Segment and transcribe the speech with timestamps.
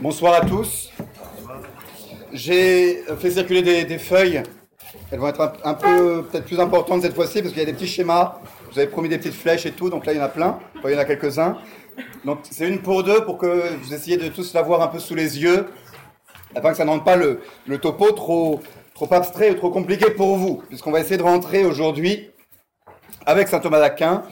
[0.00, 0.90] Bonsoir à tous.
[2.32, 4.42] J'ai fait circuler des, feuilles.
[5.10, 7.72] Elles vont être un, peu peut-être plus importantes cette fois-ci parce qu'il y a des
[7.72, 8.40] petits schémas.
[8.70, 10.58] Vous avez promis des petites flèches et tout, donc là il y en a plein.
[10.84, 11.56] il y en a quelques-uns.
[12.24, 15.14] Donc c'est une pour deux pour que vous essayiez de tous l'avoir un peu sous
[15.14, 15.66] les yeux,
[16.54, 18.60] afin que ça ne rende pas le, le topo trop,
[18.94, 22.30] trop abstrait ou trop compliqué pour vous, puisqu'on va essayer de rentrer aujourd'hui
[23.26, 24.22] avec saint Thomas d'Aquin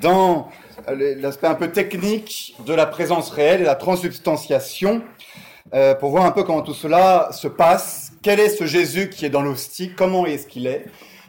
[0.00, 0.48] dans
[0.88, 5.02] l'aspect un peu technique de la présence réelle et la transubstantiation,
[5.74, 8.12] euh, pour voir un peu comment tout cela se passe.
[8.22, 9.92] Quel est ce Jésus qui est dans l'hostie?
[9.96, 10.86] Comment est-ce qu'il est?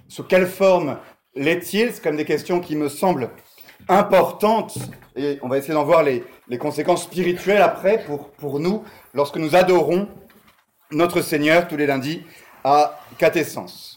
[0.07, 0.97] Sous quelle forme
[1.35, 1.91] l'est-il?
[1.93, 3.29] C'est même des questions qui me semblent
[3.89, 4.77] importantes
[5.15, 6.23] et on va essayer d'en voir les,
[6.59, 8.83] conséquences spirituelles après pour, pour nous
[9.13, 10.07] lorsque nous adorons
[10.91, 12.23] notre Seigneur tous les lundis
[12.63, 13.96] à Catessence.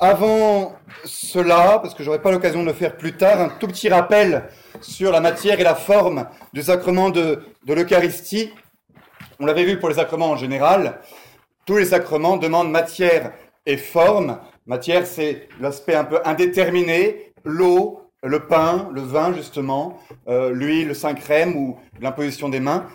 [0.00, 3.88] Avant cela, parce que j'aurai pas l'occasion de le faire plus tard, un tout petit
[3.88, 4.44] rappel
[4.80, 8.52] sur la matière et la forme du sacrement de, l'Eucharistie.
[9.40, 11.00] On l'avait vu pour les sacrements en général.
[11.66, 13.32] Tous les sacrements demandent matière
[13.66, 14.38] et forme.
[14.66, 19.98] Matière, c'est l'aspect un peu indéterminé, l'eau, le pain, le vin justement,
[20.28, 22.86] euh, l'huile, le saint crème ou l'imposition des mains.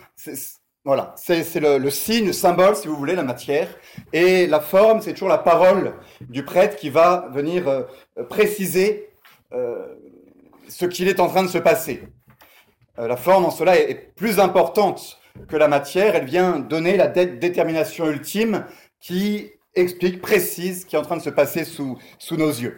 [0.85, 3.67] Voilà, c'est le, signe, le symbole, si vous voulez, la matière.
[4.13, 7.83] Et la forme, c'est toujours la parole du prêtre qui va venir euh,
[8.29, 9.09] préciser
[9.51, 9.85] euh,
[10.69, 12.03] ce qu'il est en train de se passer.
[12.97, 15.19] Euh, la forme en cela est, plus importante
[15.49, 16.15] que la matière.
[16.15, 18.65] Elle vient donner la détermination ultime
[19.01, 21.97] qui explique, précise ce qui est en train de se passer sous,
[22.31, 22.77] nos yeux.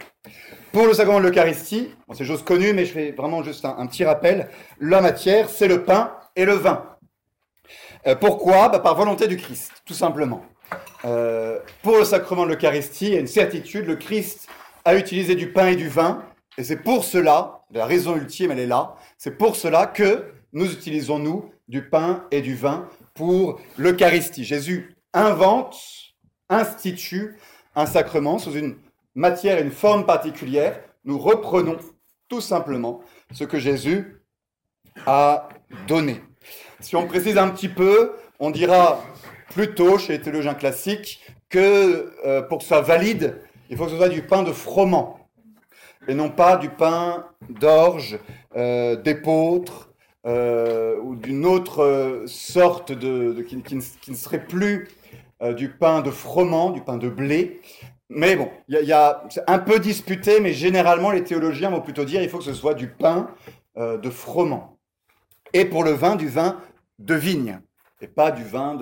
[0.72, 4.06] Pour le sacrement de l'Eucharistie, c'est chose connue, mais je fais vraiment juste un, petit
[4.06, 4.50] rappel.
[4.80, 6.91] La matière, c'est le pain et le vin.
[8.08, 10.44] Euh, pourquoi bah, Par volonté du Christ, tout simplement.
[11.06, 14.48] Euh, pour le sacrement de l'Eucharistie, il y a une certitude, le Christ
[14.86, 16.24] a utilisé du pain et du vin
[16.58, 20.72] et c'est pour cela, la raison ultime, elle est là, c'est pour cela que nous
[20.72, 24.44] utilisons, nous, du pain et du vin pour l'Eucharistie.
[24.44, 25.78] Jésus invente,
[26.50, 27.38] institue
[27.76, 28.76] un sacrement sous une
[29.16, 30.82] matière et une forme particulière.
[31.06, 31.78] Nous reprenons
[32.28, 33.02] tout simplement
[33.32, 34.22] ce que Jésus
[35.06, 35.48] a
[35.88, 36.22] donné.
[36.82, 39.04] Si on précise un petit peu, on dira
[39.54, 43.98] plutôt chez les théologiens classiques que euh, pour que soit valide, il faut que ce
[43.98, 45.22] soit du pain de froment
[46.08, 48.20] et non pas du pain d'orge,
[48.56, 49.92] euh, d'épeautre
[50.26, 54.90] euh, ou d'une autre euh, sorte de, qui, ne, serait plus
[55.58, 57.62] du pain de froment, du pain de blé.
[58.10, 62.30] Mais bon, il a, un peu disputé, mais généralement les théologiens vont plutôt dire il
[62.30, 63.32] faut que ce soit du pain
[63.76, 64.78] de froment.
[65.54, 66.62] Et pour le vin, du vin
[67.06, 67.60] de vigne
[68.02, 68.78] et pas du vin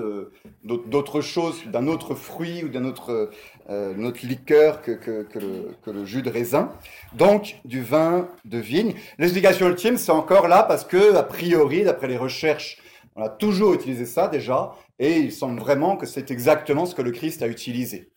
[0.63, 3.30] d'autre chose, d'un autre fruit ou d'un autre,
[3.69, 6.72] euh, liqueur que, que, le, jus de raisin.
[7.13, 8.94] Donc, du vin de vigne.
[9.18, 12.81] L'explication ultime, c'est encore là parce que, a priori, d'après les recherches,
[13.16, 17.02] on a toujours utilisé ça déjà, et il semble vraiment que c'est exactement ce que
[17.02, 18.12] le Christ a utilisé.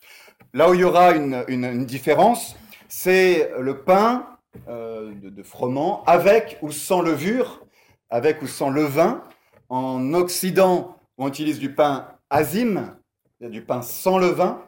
[0.54, 2.56] Là où il y aura une, une, différence,
[2.88, 4.26] c'est le pain
[4.68, 7.64] euh, de froment avec ou sans levure,
[8.10, 9.24] avec ou sans levain,
[9.72, 12.94] en Occident, on utilise du pain azim,
[13.40, 14.62] du pain sans levain,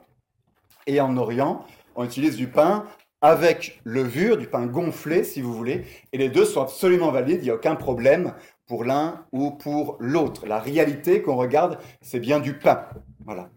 [0.86, 1.62] et en Orient,
[1.94, 2.86] on utilise du pain
[3.20, 5.84] avec levure, du pain gonflé, si vous voulez,
[6.14, 8.32] et les deux sont absolument valides, il n'y a aucun problème
[8.66, 10.46] pour l'un ou pour l'autre.
[10.46, 12.86] La réalité qu'on regarde, c'est bien du pain.
[13.26, 13.50] Voilà.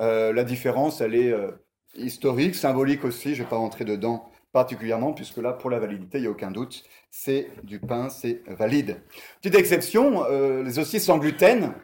[0.00, 1.50] Euh, la différence, elle est euh,
[1.94, 6.16] historique, symbolique aussi, je ne vais pas rentrer dedans particulièrement, puisque là, pour la validité,
[6.16, 9.02] il n'y a aucun doute, c'est du pain, c'est valide.
[9.42, 11.74] Petite exception, euh, les hosties sans gluten.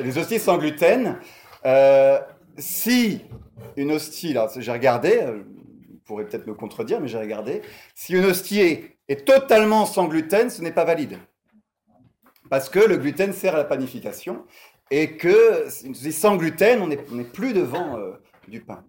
[0.00, 1.16] Les hosties sans gluten,
[1.64, 2.18] euh,
[2.56, 3.20] si
[3.76, 5.44] une hostie, là, j'ai regardé, euh,
[5.88, 7.62] vous pourrez peut-être me contredire, mais j'ai regardé,
[7.94, 8.60] si une hostie
[9.08, 11.18] est, totalement sans gluten, ce n'est pas valide.
[12.50, 14.44] Parce que le gluten sert à la panification
[14.90, 17.96] et que sans gluten, on n'est plus devant
[18.48, 18.84] du pain.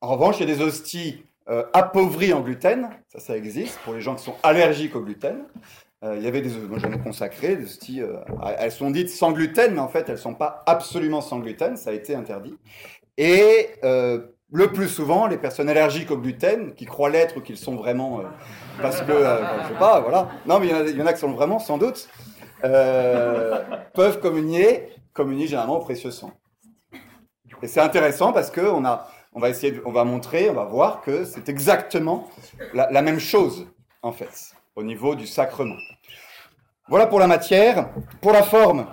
[0.00, 3.94] En revanche, il y a des hosties euh, appauvri en gluten, ça, ça existe pour
[3.94, 5.44] les gens qui sont allergiques au gluten.
[6.04, 8.18] Euh, il y avait des, moi j'en ai consacré, des hosties, euh,
[8.58, 11.90] elles sont dites sans gluten, mais en fait elles sont pas absolument sans gluten, ça
[11.90, 12.54] a été interdit.
[13.16, 13.70] Et
[14.50, 18.20] le plus souvent, les personnes allergiques au gluten, qui croient l'être ou qu'ils sont vraiment,
[18.80, 20.28] parce que, je sais pas, voilà.
[20.46, 22.08] Non, mais il y, en a, qui sont vraiment, sans doute,
[22.62, 26.32] peuvent communier, communier généralement au précieux sang.
[27.60, 29.08] Et c'est intéressant parce que on a,
[29.38, 32.28] on va essayer, on va montrer, on va voir que c'est exactement
[32.74, 33.68] la, même chose,
[34.02, 35.76] en fait, au niveau du sacrement.
[36.88, 37.90] Voilà pour la matière.
[38.20, 38.88] Pour la forme,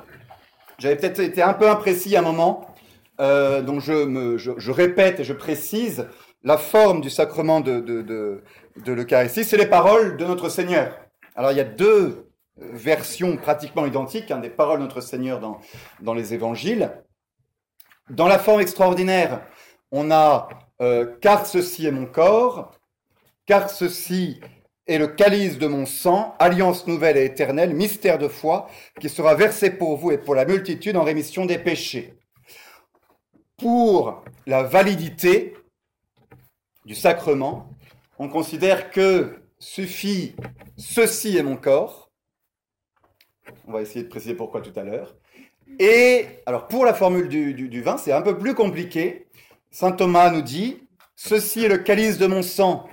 [0.78, 2.68] j'avais peut-être été un peu imprécis à un moment,
[3.20, 6.08] euh, donc je, répète et je précise
[6.44, 8.44] la forme du sacrement de,
[8.86, 10.96] l'Eucharistie, c'est les paroles de notre Seigneur.
[11.36, 15.60] Alors il y a deux version pratiquement identique hein, des paroles de notre Seigneur dans,
[16.02, 16.92] dans les évangiles.
[18.12, 19.42] Dans la forme extraordinaire,
[19.96, 20.50] on a
[20.82, 22.74] euh, car ceci est mon corps,
[23.46, 24.42] car ceci
[24.88, 28.68] est le calice de mon sang, alliance nouvelle et éternelle, mystère de foi,
[29.00, 32.14] qui sera versé pour vous et pour la multitude en rémission des péchés.
[33.58, 35.56] Pour la validité
[36.86, 37.70] du sacrement,
[38.20, 40.36] on considère que suffit
[40.78, 42.12] ceci est mon corps.
[43.66, 45.16] On va essayer de préciser pourquoi tout à l'heure.
[45.80, 49.25] Et alors pour la formule du, vin, c'est un peu plus compliqué.
[49.76, 50.78] Saint Thomas nous dit,
[51.18, 52.88] ceci est le calice de mon sang.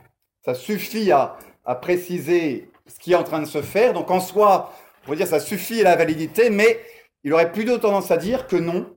[0.44, 1.38] Ça suffit à,
[1.80, 3.92] préciser ce qui est en train de se faire.
[3.92, 6.80] Donc en soi, on pourrait dire ça suffit à la validité, mais
[7.22, 8.96] il aurait plutôt tendance à dire que non,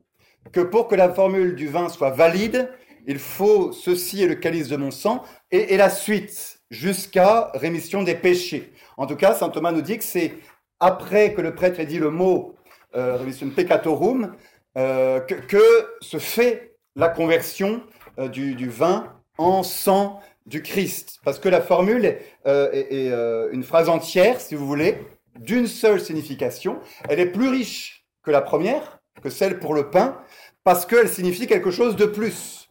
[0.52, 2.72] que pour que la formule du vin soit valide,
[3.06, 5.22] il faut ceci est le calice de mon sang
[5.52, 8.74] et, la suite jusqu'à rémission des péchés.
[8.98, 10.34] En tout cas, saint Thomas nous dit que c'est
[10.80, 12.56] après que le prêtre ait dit le mot
[12.96, 13.20] euh,
[13.56, 14.36] peccatorum
[14.76, 15.62] euh, que,
[16.02, 17.81] se fait la conversion
[18.19, 21.19] euh, du, vin en sang du Christ.
[21.24, 23.12] Parce que la formule est, est
[23.51, 24.97] une phrase entière, si vous voulez,
[25.39, 26.80] d'une seule signification.
[27.09, 30.18] Elle est plus riche que la première, que celle pour le pain,
[30.63, 32.69] parce qu'elle signifie quelque chose de plus.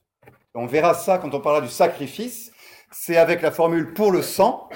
[0.55, 2.53] On verra ça quand on parlera du sacrifice.
[2.93, 4.69] C'est avec la formule pour le sang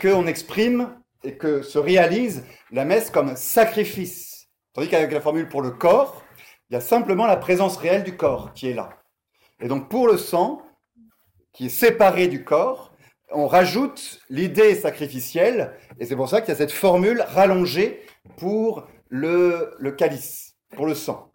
[0.00, 0.90] qu'on exprime
[1.22, 4.48] et que se réalise la messe comme sacrifice.
[4.72, 6.21] Tandis qu'avec la formule pour le corps,
[6.72, 8.88] il y a simplement la présence réelle du corps qui est là.
[9.60, 10.62] Et donc pour le sang,
[11.52, 12.94] qui est séparé du corps,
[13.30, 18.00] on rajoute l'idée sacrificielle, et c'est pour ça qu'il y a cette formule rallongée
[18.38, 21.30] pour le, calice, pour le sang.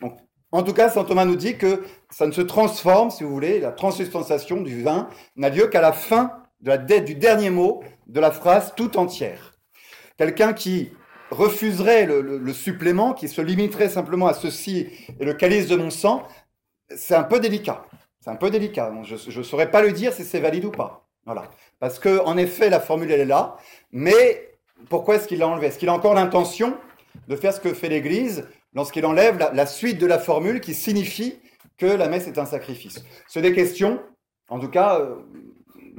[0.00, 0.16] Donc
[0.52, 3.60] en tout cas, saint Thomas nous dit que ça ne se transforme, si vous voulez,
[3.60, 6.32] la transubstantiation du vin n'a lieu qu'à la fin
[6.62, 9.52] de la, du dernier mot de la phrase tout entière.
[10.16, 10.92] Quelqu'un qui
[11.30, 14.88] refuserait le, supplément, qui se limiterait simplement à ceci
[15.18, 16.26] et le calice de mon sang,
[16.94, 17.84] c'est un peu délicat.
[18.20, 18.92] C'est un peu délicat.
[19.04, 21.08] Je ne saurais pas le dire si c'est valide ou pas.
[21.24, 21.50] Voilà.
[21.80, 23.56] Parce que, en effet, la formule, elle est là.
[23.92, 24.50] Mais
[24.88, 25.66] pourquoi est-ce qu'il l'a enlevé?
[25.66, 26.76] Est-ce qu'il a encore l'intention
[27.28, 31.38] de faire ce que fait l'Église lorsqu'il enlève la, suite de la formule qui signifie
[31.78, 33.04] que la messe est un sacrifice?
[33.28, 34.00] C'est des questions,
[34.48, 35.16] en tout cas, euh,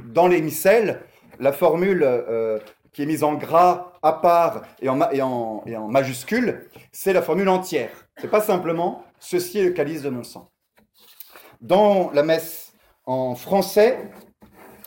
[0.05, 1.01] dans les missels,
[1.39, 2.59] la formule euh,
[2.97, 7.91] qui est mise en gras à part et en, majuscule, c'est la formule entière.
[8.19, 10.49] C'est pas simplement ceci est le calice de mon sang.
[11.61, 12.73] Dans la messe
[13.05, 14.09] en français,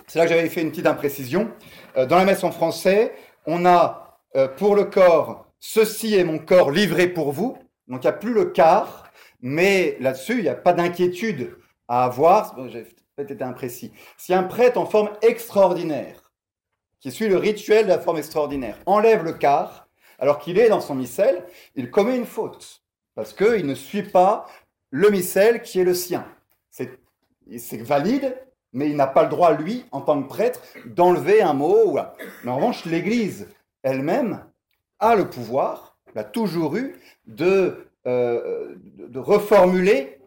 [0.08, 1.52] c'est là que j'avais fait une petite imprécision.
[1.96, 3.14] Euh, dans la messe en français,
[3.46, 4.18] on a
[4.56, 7.56] pour le corps ceci est mon corps livré pour vous.
[7.86, 12.04] Donc il n'y a plus le quart, mais là-dessus, il n'y a pas d'inquiétude à
[12.04, 12.56] avoir.
[12.70, 12.82] J'ai
[13.14, 13.92] peut-être été imprécis.
[14.16, 16.19] Si un prêtre en forme extraordinaire,
[17.00, 19.88] qui suit le rituel de la forme extraordinaire, enlève le quart,
[20.18, 21.44] alors qu'il est dans son missel,
[21.74, 22.82] il commet une faute.
[23.14, 24.46] Parce qu'il ne suit pas
[24.90, 26.26] le missel qui est le sien.
[26.70, 26.98] C'est
[27.82, 28.36] valide,
[28.72, 31.98] mais il n'a pas le droit, lui, en tant que prêtre, d'enlever un mot.
[32.44, 33.48] Mais en revanche, l'Église
[33.82, 34.44] elle-même
[34.98, 36.96] a le pouvoir, l'a toujours eu,
[37.26, 40.20] de, euh, de reformuler,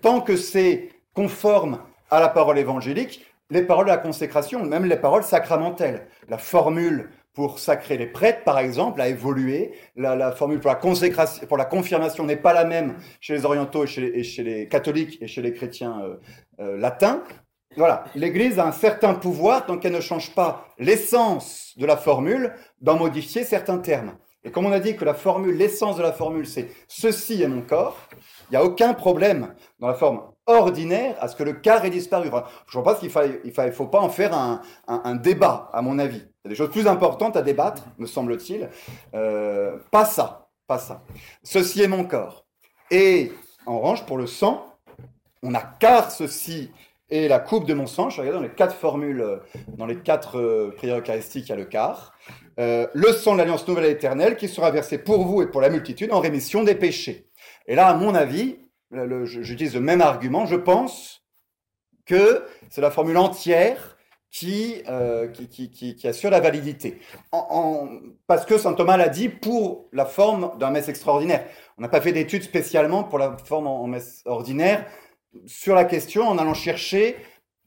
[0.00, 1.80] tant que c'est conforme
[2.10, 6.06] à la parole évangélique, les paroles de la consécration, même les paroles sacramentelles.
[6.28, 9.72] La formule pour sacrer les prêtres, par exemple, a évolué.
[9.96, 13.84] La, formule pour la, consécration, pour la confirmation n'est pas la même chez les orientaux
[13.84, 16.16] et chez, les catholiques et chez les chrétiens euh,
[16.60, 17.22] euh, latins.
[17.76, 22.52] Voilà, l'Église a un certain pouvoir, donc elle ne change pas l'essence de la formule,
[22.80, 24.16] d'en modifier certains termes.
[24.42, 27.48] Et comme on a dit que la formule, l'essence de la formule, c'est ceci est
[27.48, 28.08] mon corps,
[28.50, 30.22] il n'y a aucun problème dans la forme
[30.58, 32.30] ordinaire à ce que le quart ait disparu.
[32.66, 36.22] je pense qu'il ne faut pas en faire un, débat, à mon avis.
[36.44, 38.68] Il y a des choses plus importantes à débattre, me semble-t-il.
[39.14, 41.02] Euh, pas ça, pas ça.
[41.42, 42.46] Ceci est mon corps.
[42.90, 43.32] Et
[43.66, 44.64] en revanche, pour le sang,
[45.42, 46.70] on a car ceci
[47.10, 48.08] est la coupe de mon sang.
[48.08, 49.36] Je regarde dans les quatre formules, euh,
[49.76, 52.14] dans les quatre euh, prières eucharistiques, il y a le quart.
[52.58, 55.70] Le sang de l'alliance nouvelle et éternelle qui sera versé pour vous et pour la
[55.70, 57.30] multitude en rémission des péchés.
[57.66, 58.58] Et là, à mon avis,
[58.92, 61.24] j'utilise le même argument, je pense
[62.06, 63.96] que c'est la formule entière
[64.30, 67.00] qui, euh, qui, assure la validité.
[68.26, 71.46] parce que saint Thomas l'a dit pour la forme d'un messe extraordinaire.
[71.78, 74.86] On n'a pas fait d'études spécialement pour la forme en, messe ordinaire
[75.46, 77.16] sur la question en allant chercher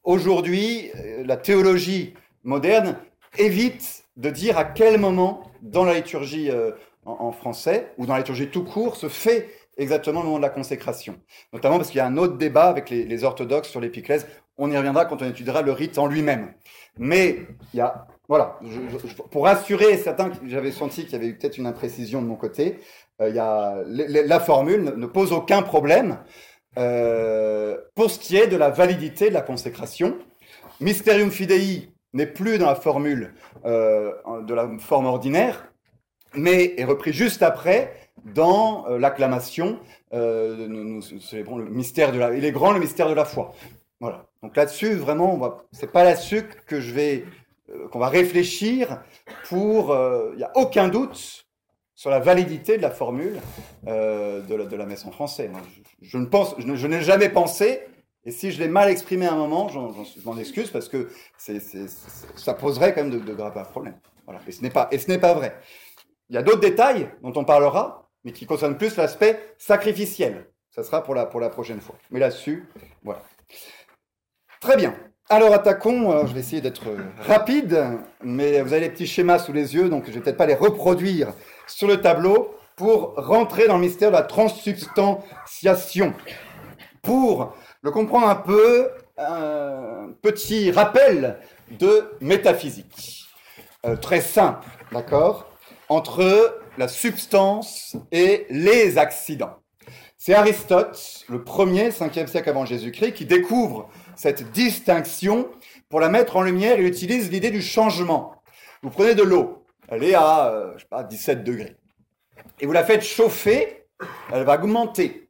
[0.04, 2.14] aujourd'hui euh, la théologie
[2.44, 2.98] moderne
[3.38, 6.72] évite de dire à quel moment, dans la liturgie euh,
[7.06, 10.50] en, français, ou dans la liturgie tout court, se fait exactement le moment de la
[10.50, 11.20] consécration.
[11.52, 14.28] Notamment parce qu'il y a un autre débat avec les, orthodoxes sur l'épiclèse.
[14.58, 16.54] On y reviendra quand on étudiera le rite en lui-même.
[16.98, 18.58] Mais il y a voilà,
[19.32, 22.80] pour rassurer certains, j'avais senti qu'il y avait eu peut-être une imprécision de mon côté.
[23.22, 26.20] Euh, il y a, la formule ne, pose aucun problème
[26.78, 30.18] euh, pour ce qui est de la validité de la consécration.
[30.80, 33.34] Mysterium Fidei n'est plus dans la formule
[33.66, 35.72] euh, de la forme ordinaire,
[36.34, 39.80] mais est repris juste après dans l'acclamation.
[40.12, 42.36] nous, célébrons le mystère de la.
[42.36, 43.54] Il est grand le mystère de la foi.
[44.00, 44.26] Voilà.
[44.42, 47.24] Donc là-dessus, vraiment, c'est pas là-dessus que je vais
[47.70, 49.02] euh, qu'on va réfléchir
[49.48, 49.92] pour...
[49.92, 51.48] Euh, il n'y a aucun doute
[51.96, 53.40] sur la validité de la formule
[53.88, 55.50] euh, de, la, messe en français.
[56.02, 57.82] je, ne pense, je, n'ai jamais pensé,
[58.26, 59.80] et si je l'ai mal exprimé à un moment, je
[60.26, 61.10] m'en excuse parce que
[62.36, 63.98] ça poserait quand même de, graves problèmes.
[64.26, 64.42] Voilà.
[64.48, 64.62] Et ce
[65.10, 65.56] n'est pas vrai.
[66.30, 70.48] Il y a d'autres détails dont on parlera, mais qui concernent plus l'aspect sacrificiel.
[70.70, 71.96] Ça sera pour la, pour la prochaine fois.
[72.10, 72.68] Mais là-dessus,
[73.04, 73.22] voilà.
[74.60, 74.96] Très bien.
[75.30, 76.84] Alors attaquons, je vais essayer d'être
[77.22, 80.38] rapide, mais vous avez les petits schémas sous les yeux, donc je ne vais peut-être
[80.38, 81.34] pas les reproduire
[81.66, 86.14] sur le tableau pour rentrer dans le mystère de la transsubstantiation.
[87.02, 91.38] Pour le comprendre un peu, un petit rappel
[91.72, 93.28] de métaphysique,
[93.86, 95.50] euh, très simple, d'accord,
[95.90, 99.58] entre la substance et les accidents.
[100.18, 105.50] C'est Aristote, le premier, 5e siècle avant Jésus-Christ, qui découvre cette distinction,
[105.90, 108.42] pour la mettre en lumière, il utilise l'idée du changement.
[108.82, 111.76] Vous prenez de l'eau, elle est à, euh, je sais pas, 17 degrés.
[112.60, 113.86] Et vous la faites chauffer,
[114.32, 115.30] elle va augmenter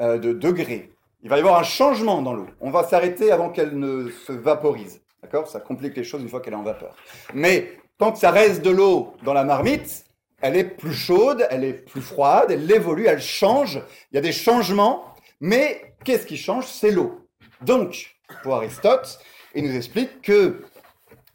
[0.00, 0.90] euh, de degrés.
[1.22, 2.46] Il va y avoir un changement dans l'eau.
[2.60, 5.00] On va s'arrêter avant qu'elle ne se vaporise.
[5.22, 5.48] D'accord?
[5.48, 6.96] Ça complique les choses une fois qu'elle est en vapeur.
[7.32, 10.04] Mais tant que ça reste de l'eau dans la marmite,
[10.44, 13.82] elle est plus chaude, elle est plus froide, elle évolue, elle change.
[14.12, 15.06] Il y a des changements.
[15.40, 16.66] Mais qu'est-ce qui change?
[16.66, 17.26] C'est l'eau.
[17.62, 19.18] Donc, pour Aristote,
[19.54, 20.66] il nous explique que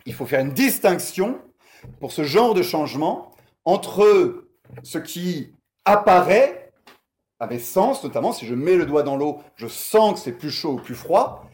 [0.06, 1.42] il faut faire une distinction
[2.00, 3.32] pour ce genre de changement
[3.66, 4.46] entre
[4.84, 6.72] ce qui apparaît
[7.50, 10.52] mes sens, notamment si je mets le doigt dans l'eau, je sens que c'est plus
[10.52, 11.50] chaud ou plus froid,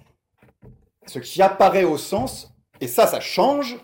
[1.05, 3.77] ce qui apparaît au sens, et ça, ça change,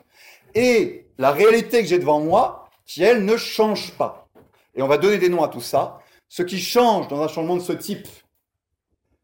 [0.56, 2.61] et la réalité que j'ai devant moi,
[2.92, 4.28] qui elle ne change pas.
[4.76, 6.02] Et on va donner des noms à tout ça.
[6.28, 8.06] Ce qui change dans un changement de ce type,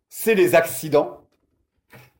[0.07, 1.25] c'est les accidents.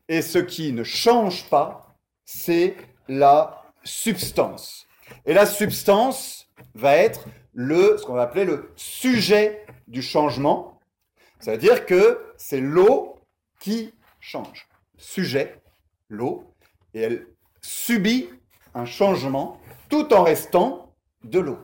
[0.09, 2.75] Et ce qui ne change pas, c'est
[3.07, 4.87] la substance.
[5.25, 10.81] Et la substance va être le, ce qu'on va appeler le sujet du changement.
[11.39, 13.19] C'est-à-dire que c'est l'eau
[13.61, 14.67] qui change.
[14.97, 15.61] Sujet,
[16.09, 16.53] l'eau,
[16.93, 17.27] et elle
[17.61, 18.29] subit
[18.73, 20.86] un changement tout en restant
[21.29, 21.59] de l'eau.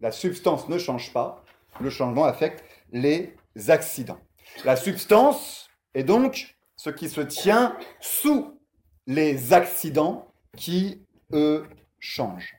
[0.00, 1.44] La substance ne change pas,
[1.80, 3.34] le changement affecte les
[3.68, 4.20] accidents.
[4.64, 8.58] La substance est donc ce qui se tient sous
[9.06, 11.02] les accidents qui,
[11.32, 11.66] eux,
[11.98, 12.56] changent.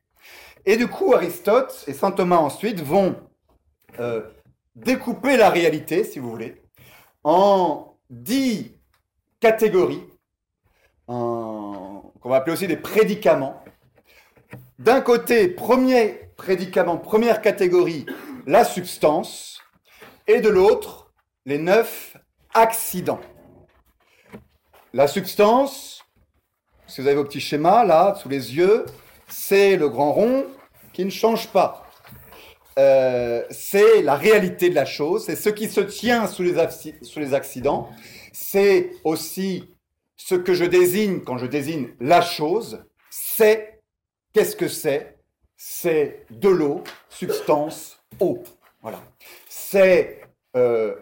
[0.66, 3.16] Et du coup, Aristote et Saint Thomas ensuite vont
[4.00, 4.22] euh,
[4.76, 6.62] découper la réalité, si vous voulez,
[7.24, 8.72] en dix
[9.40, 10.04] catégories,
[11.08, 13.64] qu'on va appeler aussi des prédicaments.
[14.78, 18.06] D'un côté, premier prédicament, première catégorie,
[18.48, 19.60] la substance,
[20.26, 21.12] et de l'autre,
[21.46, 22.16] les neuf
[22.54, 23.20] accidents.
[24.94, 26.02] La substance,
[26.88, 28.86] si vous avez vos petits schémas là, sous les yeux,
[29.28, 30.46] c'est le grand rond
[30.94, 31.86] qui ne change pas.
[32.80, 37.90] Euh, c'est la réalité de la chose, c'est ce qui se tient sous les accidents,
[38.32, 39.76] c'est aussi
[40.16, 43.82] ce que je désigne quand je désigne la chose, c'est,
[44.32, 45.19] qu'est-ce que c'est
[45.62, 48.42] C'est de l'eau, substance, eau.
[48.82, 49.02] Voilà.
[49.50, 50.22] C'est
[50.56, 50.96] euh,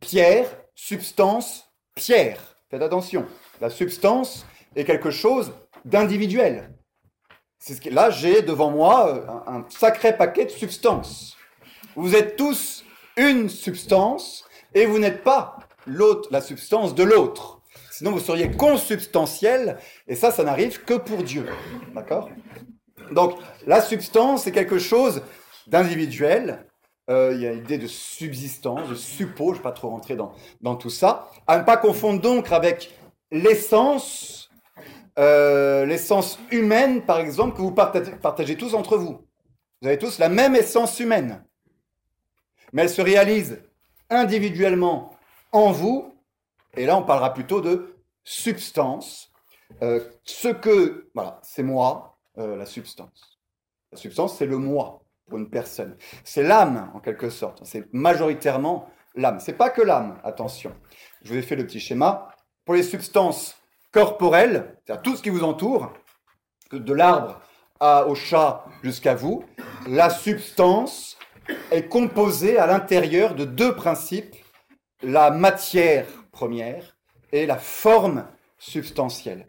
[0.00, 2.38] pierre, substance, pierre.
[2.70, 3.24] Faites attention,
[3.62, 4.44] la substance
[4.76, 5.54] est quelque chose
[5.86, 6.74] d'individuel.
[7.58, 11.38] C'est ce là, j'ai devant moi euh, un, sacré paquet de substances.
[11.96, 12.84] Vous êtes tous
[13.16, 17.62] une substance et vous n'êtes pas l'autre, la substance de l'autre.
[17.90, 21.46] Sinon, vous seriez consubstantiel et ça, ça n'arrive que pour Dieu.
[21.94, 22.28] D'accord?
[23.14, 25.22] Donc, la substance est quelque chose
[25.66, 26.66] d'individuel
[27.10, 30.14] euh, il y a l'idée de subsistance, de suppos, je ne vais pas trop rentrer
[30.14, 31.30] dans, dans tout ça.
[31.46, 32.96] À ne pas confondre donc avec
[33.32, 34.50] l'essence,
[35.18, 39.26] euh, l'essence humaine, par exemple, que vous partagez, partagez, tous entre vous.
[39.80, 41.44] Vous avez tous la même essence humaine,
[42.72, 43.60] mais elle se réalise
[44.08, 45.16] individuellement
[45.50, 46.14] en vous,
[46.76, 49.32] et là on parlera plutôt de substance.
[49.82, 53.38] Euh, ce que, voilà, c'est moi, la substance.
[53.92, 55.02] La substance, c'est le moi
[55.36, 55.96] une personne.
[56.24, 57.60] C'est l'âme, en quelque sorte.
[57.64, 59.40] C'est majoritairement l'âme.
[59.40, 60.74] C'est pas que l'âme, attention.
[61.22, 62.28] Je vous ai fait le petit schéma.
[62.64, 63.56] Pour les substances
[63.90, 65.92] corporelles, c'est-à-dire tout ce qui vous entoure,
[66.70, 67.40] de l'arbre
[67.80, 69.44] au chat jusqu'à vous,
[69.86, 71.18] la substance
[71.70, 74.36] est composée à l'intérieur de deux principes,
[75.02, 76.96] la matière première
[77.32, 78.26] et la forme
[78.62, 79.44] substantielle.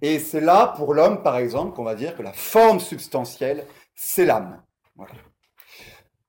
[0.00, 4.24] Et c'est là, pour l'homme, par exemple, qu'on va dire que la forme substantielle, c'est
[4.24, 4.62] l'âme.
[4.94, 5.14] Voilà.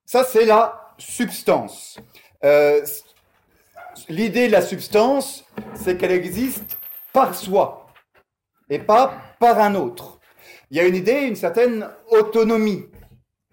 [0.05, 1.99] Ça, c'est la substance.
[2.43, 2.83] Euh,
[4.09, 6.77] L'idée de la substance, c'est qu'elle existe
[7.13, 7.85] par soi
[8.69, 10.19] et pas par un autre.
[10.71, 12.85] Il y a une idée, une certaine autonomie,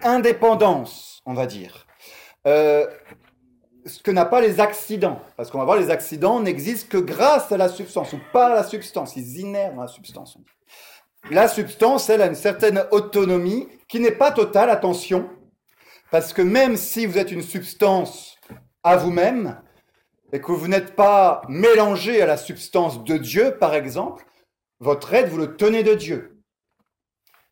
[0.02, 1.86] indépendance, on va dire.
[2.46, 2.86] Euh,
[3.90, 5.20] ce que n'a pas les accidents.
[5.36, 8.54] Parce qu'on va voir, les accidents n'existent que grâce à la substance, ou pas à
[8.54, 9.16] la substance.
[9.16, 10.38] Ils inèrent dans la substance.
[11.30, 15.28] La substance, elle, a une certaine autonomie qui n'est pas totale, attention.
[16.10, 18.36] Parce que même si vous êtes une substance
[18.82, 19.60] à vous-même,
[20.32, 24.24] et que vous n'êtes pas mélangé à la substance de Dieu, par exemple,
[24.78, 26.40] votre être, vous le tenez de Dieu.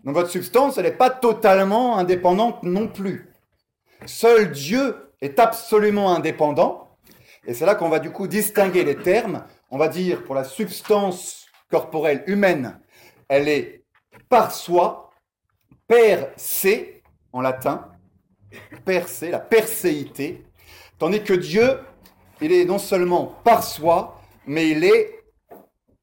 [0.04, 3.33] Donc votre substance, elle n'est pas totalement indépendante non plus.
[4.07, 6.97] Seul Dieu est absolument indépendant.
[7.47, 9.45] Et c'est là qu'on va du coup distinguer les termes.
[9.71, 12.81] On va dire pour la substance corporelle humaine,
[13.29, 13.85] elle est
[14.29, 15.11] par soi,
[15.87, 16.99] per se
[17.33, 17.91] en latin,
[18.85, 20.45] per se, la perséité,
[20.99, 21.81] tandis que Dieu,
[22.41, 25.25] il est non seulement par soi, mais il est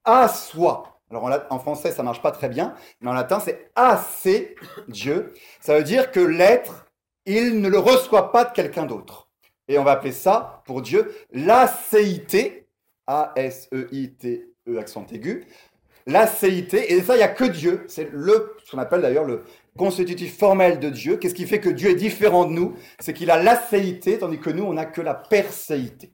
[0.03, 0.99] à soi.
[1.09, 4.55] Alors en, français, ça marche pas très bien, mais en latin, c'est assez
[4.87, 5.33] Dieu.
[5.61, 6.84] Ça veut dire que l'être,
[7.25, 9.29] il ne le reçoit pas de quelqu'un d'autre.
[9.67, 12.67] Et on va appeler ça, pour Dieu, l'acéité,
[13.07, 15.45] A-S-E-I-T-E, accent aigu,
[16.05, 17.85] l'acéité, et ça, il n'y a que Dieu.
[17.87, 19.43] C'est le, ce qu'on appelle d'ailleurs le
[19.77, 21.17] constitutif formel de Dieu.
[21.17, 22.75] Qu'est-ce qui fait que Dieu est différent de nous?
[22.99, 26.13] C'est qu'il a l'acéité, tandis que nous, on n'a que la perséité.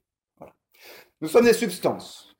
[1.19, 2.33] Nous sommes des substances.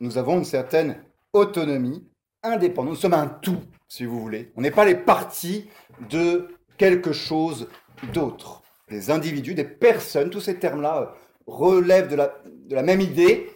[0.00, 2.08] Nous avons une certaine autonomie,
[2.42, 2.94] indépendance.
[2.94, 4.52] Nous sommes un tout, si vous voulez.
[4.56, 5.68] On n'est pas les parties
[6.08, 6.48] de
[6.78, 7.68] quelque chose
[8.12, 8.62] d'autre.
[8.88, 11.14] Des individus, des personnes, tous ces termes-là
[11.46, 13.50] relèvent de la, même idée.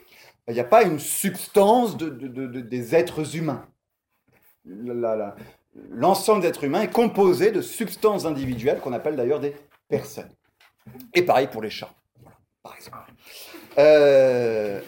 [0.49, 2.09] Il n'y a pas une substance de,
[2.61, 3.67] des êtres humains.
[5.91, 9.55] L'ensemble des êtres humains est composé de substances individuelles qu'on appelle d'ailleurs des
[9.89, 10.31] personnes.
[11.15, 11.95] Et pareil pour les chats.
[13.79, 14.81] Euh,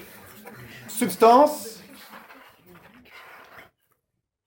[0.89, 1.82] substance.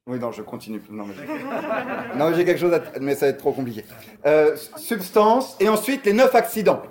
[0.08, 0.82] Oui, non, je continue.
[0.90, 2.82] Non, mais j'ai quelque chose à...
[3.02, 3.84] Mais ça va être trop compliqué.
[4.26, 6.84] Euh, substance, et ensuite les neuf accidents,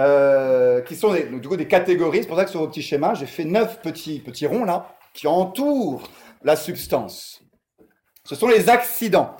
[0.00, 2.22] euh, qui sont des, du coup des catégories.
[2.22, 4.96] C'est pour ça que sur vos petits schémas, j'ai fait neuf petits, petits ronds là,
[5.14, 6.08] qui entourent
[6.42, 7.40] la substance.
[8.24, 9.36] Ce sont les accidents.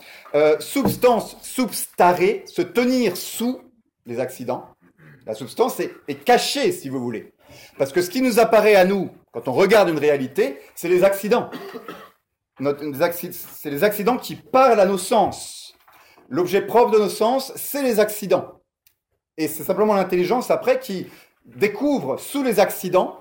[0.60, 3.60] substance, substare, se tenir sous
[4.06, 4.64] les accidents.
[5.26, 7.32] La substance est, cachée, si vous voulez.
[7.78, 11.04] Parce que ce qui nous apparaît à nous, quand on regarde une réalité, c'est les
[11.04, 11.50] accidents.
[13.12, 15.74] C'est les accidents qui parlent à nos sens.
[16.28, 18.60] L'objet propre de nos sens, c'est les accidents.
[19.36, 21.06] Et c'est simplement l'intelligence après qui
[21.44, 23.20] découvre sous les accidents,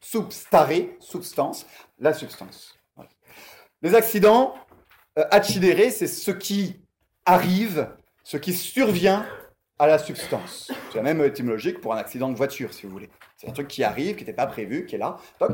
[0.00, 0.70] substare,
[1.00, 1.66] substance,
[1.98, 2.74] la substance.
[3.82, 4.54] Les accidents,
[5.18, 6.80] euh, c'est ce qui
[7.24, 7.88] arrive,
[8.22, 9.26] ce qui survient
[9.78, 10.70] à la substance.
[10.90, 13.10] C'est la même étymologique pour un accident de voiture, si vous voulez.
[13.36, 15.18] C'est un truc qui arrive, qui n'était pas prévu, qui est là.
[15.40, 15.50] Donc,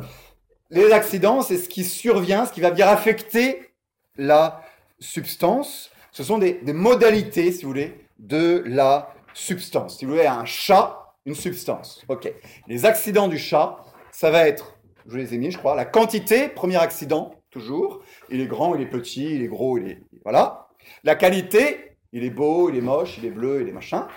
[0.73, 3.71] les accidents, c'est ce qui survient, ce qui va bien affecter
[4.17, 4.63] la
[4.99, 5.91] substance.
[6.13, 9.99] Ce sont des, modalités, si vous voulez, de la substance.
[9.99, 12.03] Si vous voulez, un chat, une substance.
[12.09, 12.33] OK.
[12.69, 16.49] Les accidents du chat, ça va être, je les ai mis, je crois, la quantité,
[16.49, 18.01] premier accident, toujours.
[18.31, 19.99] Il est grand, il est petit, il est gros, il est...
[20.25, 20.69] Voilà.
[21.05, 24.09] La qualité, il est beau, il est moche, il est bleu, il est machin.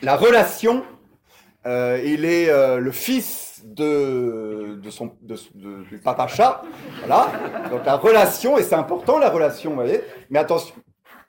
[0.00, 0.84] La relation,
[1.66, 6.62] euh, il est euh, le fils de, son, du papa chat.
[7.00, 7.30] Voilà.
[7.70, 10.00] Donc la relation, et c'est important la relation, vous voyez.
[10.30, 10.74] Mais attention,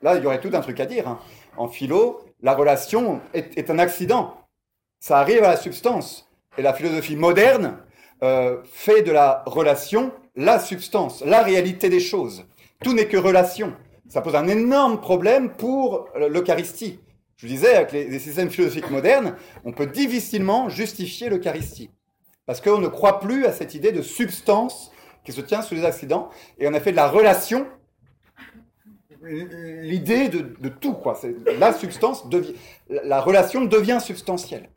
[0.00, 1.08] là, il y aurait tout un truc à dire.
[1.08, 1.18] Hein.
[1.56, 4.34] En philo, la relation est, est, un accident.
[5.00, 6.30] Ça arrive à la substance.
[6.56, 7.78] Et la philosophie moderne
[8.22, 12.44] euh, fait de la relation la substance, la réalité des choses.
[12.84, 13.74] Tout n'est que relation
[14.08, 16.98] ça pose un énorme problème pour l'Eucharistie.
[17.38, 21.90] Je vous disais, avec les, systèmes philosophiques modernes, on peut difficilement justifier l'Eucharistie.
[22.44, 24.92] Parce qu'on ne croit plus à cette idée de substance
[25.24, 26.28] qui se tient sous les accidents.
[26.58, 27.66] Et on a fait de la relation
[29.22, 30.94] l'idée de, tout.
[30.94, 31.18] Quoi.
[31.58, 32.54] La substance, devient,
[32.88, 34.70] la relation devient substantielle.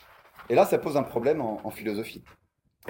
[0.50, 2.24] Et là, ça pose un problème en philosophie.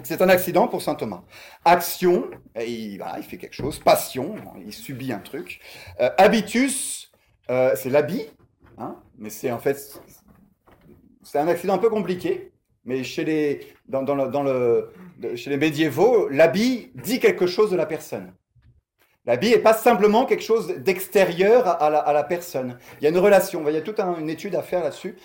[0.03, 1.23] C'est un accident pour saint Thomas.
[1.65, 3.79] Action, il, il, fait quelque chose.
[3.79, 5.60] Passion, il subit un truc.
[5.99, 7.12] Euh, habitus,
[7.49, 8.25] euh, c'est l'habit,
[8.77, 10.01] hein, mais c'est en fait
[11.23, 12.51] c'est un accident un peu compliqué.
[12.84, 14.91] Mais chez les dans, le,
[15.36, 18.34] chez les médiévaux, l'habit dit quelque chose de la personne.
[19.25, 22.79] L'habit n'est pas simplement quelque chose d'extérieur à, la, personne.
[22.99, 23.63] Il y a une relation.
[23.67, 25.15] Il y a toute une étude à faire là-dessus,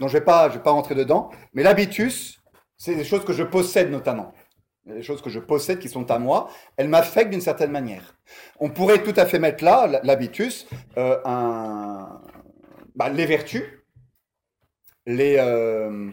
[0.00, 1.30] dont je ne vais, pas, vais pas rentrer dedans.
[1.54, 2.42] Mais l'habitus,
[2.76, 4.34] c'est des choses que je possède notamment.
[4.84, 6.50] Des choses que je possède qui sont à moi.
[6.76, 8.18] Elles m'affectent d'une certaine manière.
[8.60, 10.66] On pourrait tout à fait mettre là, l'habitus,
[10.98, 11.16] euh,
[12.98, 13.62] bah, les vertus,
[15.06, 16.10] les, euh,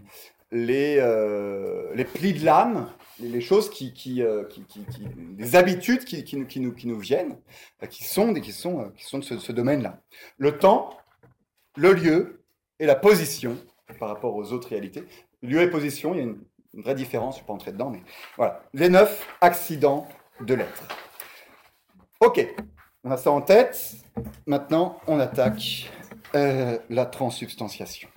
[0.53, 4.85] euh, les plis de l'âme, les choses qui, qui, euh, qui, qui,
[5.35, 7.39] les habitudes qui, qui, nous, qui, nous, qui viennent,
[7.89, 9.99] qui sont, qui sont, qui sont de ce, domaine-là.
[10.37, 10.95] Le temps,
[11.75, 12.43] le lieu
[12.79, 13.57] et la position
[13.99, 15.05] par rapport aux autres réalités.
[15.41, 16.37] Lieu et position, il y a une,
[16.73, 18.03] vraie différence, je ne vais pas entrer dedans, mais
[18.37, 18.61] voilà.
[18.73, 20.07] Les neuf accidents
[20.39, 20.83] de l'être.
[22.19, 22.45] Ok,
[23.03, 23.95] on a ça en tête.
[24.45, 25.89] Maintenant, on attaque
[26.33, 28.09] la transsubstantiation.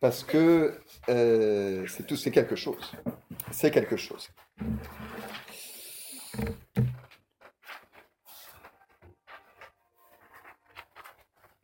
[0.00, 2.92] Parce que c'est tout, c'est quelque chose
[3.52, 4.28] c'est quelque chose.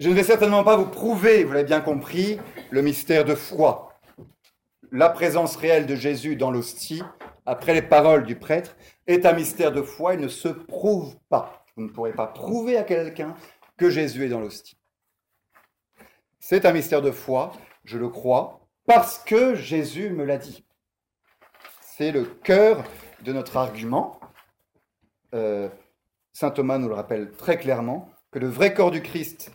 [0.00, 2.38] Je ne vais certainement pas vous prouver, vous l'avez bien compris,
[2.70, 3.98] le mystère de foi.
[4.92, 7.02] La présence réelle de Jésus dans l'hostie,
[7.46, 8.76] après les paroles du prêtre,
[9.07, 10.14] est un mystère de foi.
[10.14, 11.64] Il ne se prouve pas.
[11.76, 13.35] Vous ne pourrez pas prouver à quelqu'un
[13.76, 14.77] que Jésus est dans l'hostie.
[16.40, 17.53] C'est un mystère de foi,
[17.85, 20.64] je le crois, parce que Jésus me l'a dit
[21.98, 22.85] c'est le cœur
[23.24, 24.20] de notre argument.
[25.35, 25.68] Euh,
[26.33, 29.51] Saint Thomas nous le rappelle très clairement, que le vrai corps du Christ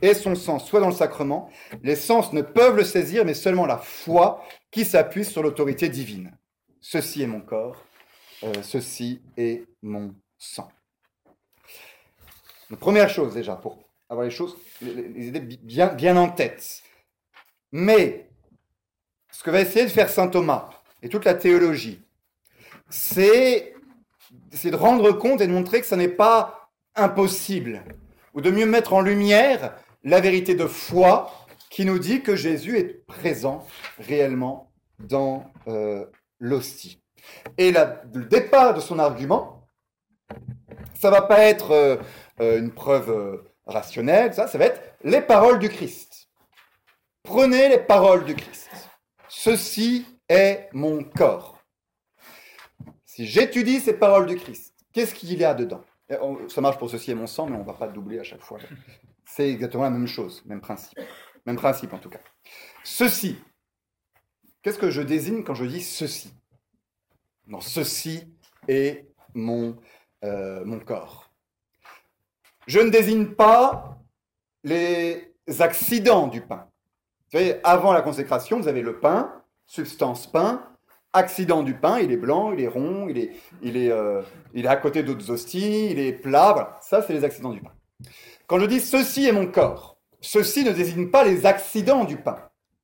[0.00, 1.50] et son sang soit dans le sacrement.
[1.82, 6.38] Les sens ne peuvent le saisir, mais seulement la foi qui s'appuie sur l'autorité divine.
[6.80, 7.84] Ceci est mon corps,
[8.44, 10.68] euh, ceci est mon sang.
[12.78, 16.82] première chose déjà, pour avoir les choses, les, idées bien, bien en tête.
[17.72, 18.28] Mais
[19.30, 20.70] ce que va essayer de faire Saint Thomas,
[21.02, 22.00] et toute la théologie,
[22.88, 23.74] c'est
[24.64, 27.82] de rendre compte et de montrer que ce n'est pas impossible,
[28.34, 31.32] ou de mieux mettre en lumière la vérité de foi
[31.70, 33.66] qui nous dit que Jésus est présent
[33.98, 36.04] réellement dans euh,
[36.38, 37.02] l'hostie.
[37.58, 39.66] Et le départ de son argument,
[40.94, 41.96] ça va pas être euh,
[42.40, 46.28] euh, une preuve rationnelle, ça, ça va être les paroles du Christ.
[47.22, 48.70] Prenez les paroles du Christ.
[49.28, 51.62] Ceci est mon corps.
[53.04, 55.84] Si j'étudie ces paroles du Christ, qu'est-ce qu'il y a dedans?
[56.48, 58.42] Ça marche pour ceci et mon sang, mais on ne va pas doubler à chaque
[58.42, 58.58] fois.
[59.24, 60.98] C'est exactement la même chose, même principe.
[61.46, 62.20] Même principe en tout cas.
[62.82, 63.38] Ceci,
[64.62, 66.32] qu'est-ce que je désigne quand je dis ceci?
[67.46, 68.34] Non, ceci
[68.68, 69.76] est mon,
[70.24, 71.23] euh, mon corps.
[72.66, 73.98] Je ne désigne pas
[74.62, 76.66] les accidents du pain.
[77.30, 79.32] Vous savez, avant la consécration, vous avez le pain,
[79.66, 80.62] substance pain,
[81.12, 84.22] accident du pain, il est blanc, il est rond, il est, il est, euh,
[84.52, 86.78] il est à côté d'autres hosties, il est plat.
[86.80, 87.72] Ça, c'est les accidents du pain.
[88.46, 92.36] Quand je dis ceci est mon corps, ceci ne désigne pas les accidents du pain.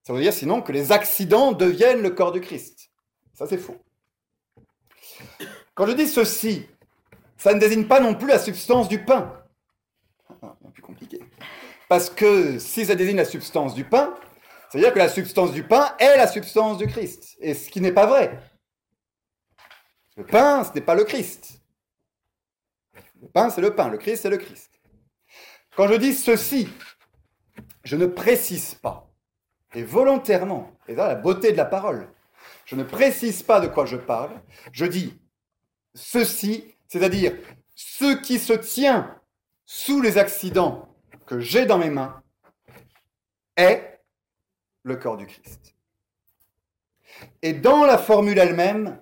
[0.02, 2.90] Ça veut dire sinon que les accidents deviennent le corps du Christ.
[3.34, 3.76] Ça, c'est faux.
[5.74, 6.66] Quand je dis ceci,
[7.36, 9.39] ça ne désigne pas non plus la substance du pain.
[10.72, 11.20] Plus compliqué.
[11.88, 14.14] Parce que si ça désigne la substance du pain,
[14.70, 17.36] c'est-à-dire que la substance du pain est la substance du Christ.
[17.40, 18.38] Et ce qui n'est pas vrai.
[20.16, 21.60] Le pain, ce n'est pas le Christ.
[23.20, 23.88] Le pain, c'est le pain.
[23.88, 24.70] Le Christ, c'est le Christ.
[25.76, 26.68] Quand je dis ceci,
[27.84, 29.10] je ne précise pas.
[29.74, 32.08] Et volontairement, et là la beauté de la parole,
[32.64, 34.40] je ne précise pas de quoi je parle.
[34.72, 35.20] Je dis
[35.94, 37.36] ceci, c'est-à-dire
[37.74, 39.19] ce qui se tient
[39.72, 40.88] sous les accidents
[41.26, 42.20] que j'ai dans mes mains
[43.54, 44.00] est
[44.82, 45.76] le corps du Christ.
[47.40, 49.00] Et dans la formule elle-même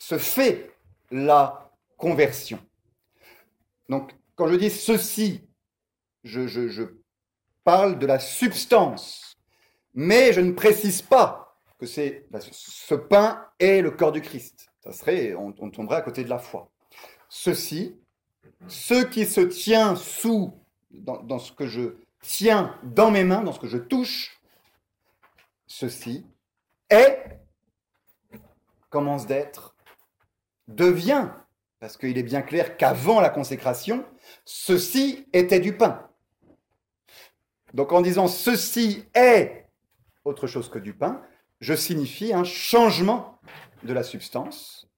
[0.00, 0.72] se fait
[1.12, 2.58] la conversion.
[3.88, 5.48] Donc, quand je dis ceci,
[6.24, 6.88] je,
[7.62, 9.38] parle de la substance,
[9.94, 14.66] mais je ne précise pas que c'est ce pain est le corps du Christ.
[14.82, 16.72] Ça serait, on, tomberait à côté de la foi.
[17.28, 17.96] Ceci,
[18.66, 20.52] ce qui se tient sous,
[20.90, 24.40] dans ce que je tiens dans mes mains, dans ce que je touche,
[25.66, 26.26] ceci
[26.90, 27.38] est,
[28.90, 29.76] commence d'être,
[30.66, 31.28] devient,
[31.78, 34.04] parce qu'il est bien clair qu'avant la consécration,
[34.44, 36.08] ceci était du pain.
[37.74, 39.68] Donc en disant ceci est
[40.24, 41.22] autre chose que du pain,
[41.60, 43.40] je signifie un changement
[43.82, 44.88] de la substance.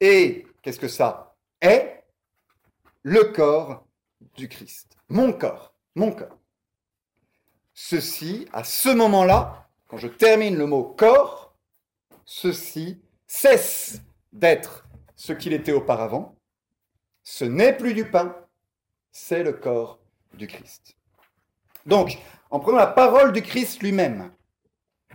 [0.00, 2.01] Et qu'est-ce que ça est?
[3.02, 3.86] Le corps
[4.36, 4.96] du Christ.
[5.08, 5.74] Mon corps.
[5.94, 6.38] Mon corps.
[7.74, 11.54] Ceci, à ce moment-là, quand je termine le mot corps,
[12.24, 14.86] ceci cesse d'être
[15.16, 16.36] ce qu'il était auparavant.
[17.24, 18.36] Ce n'est plus du pain,
[19.10, 19.98] c'est le corps
[20.34, 20.96] du Christ.
[21.86, 22.18] Donc,
[22.50, 24.32] en prenant la parole du Christ lui-même,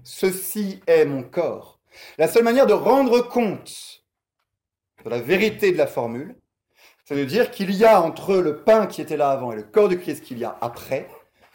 [0.03, 1.79] ceci est mon corps.
[2.17, 4.03] La seule manière de rendre compte
[5.03, 6.35] de la vérité de la formule,
[7.07, 9.63] c'est de dire qu'il y a entre le pain qui était là avant et le
[9.63, 11.07] corps du Christ qu'il y a après,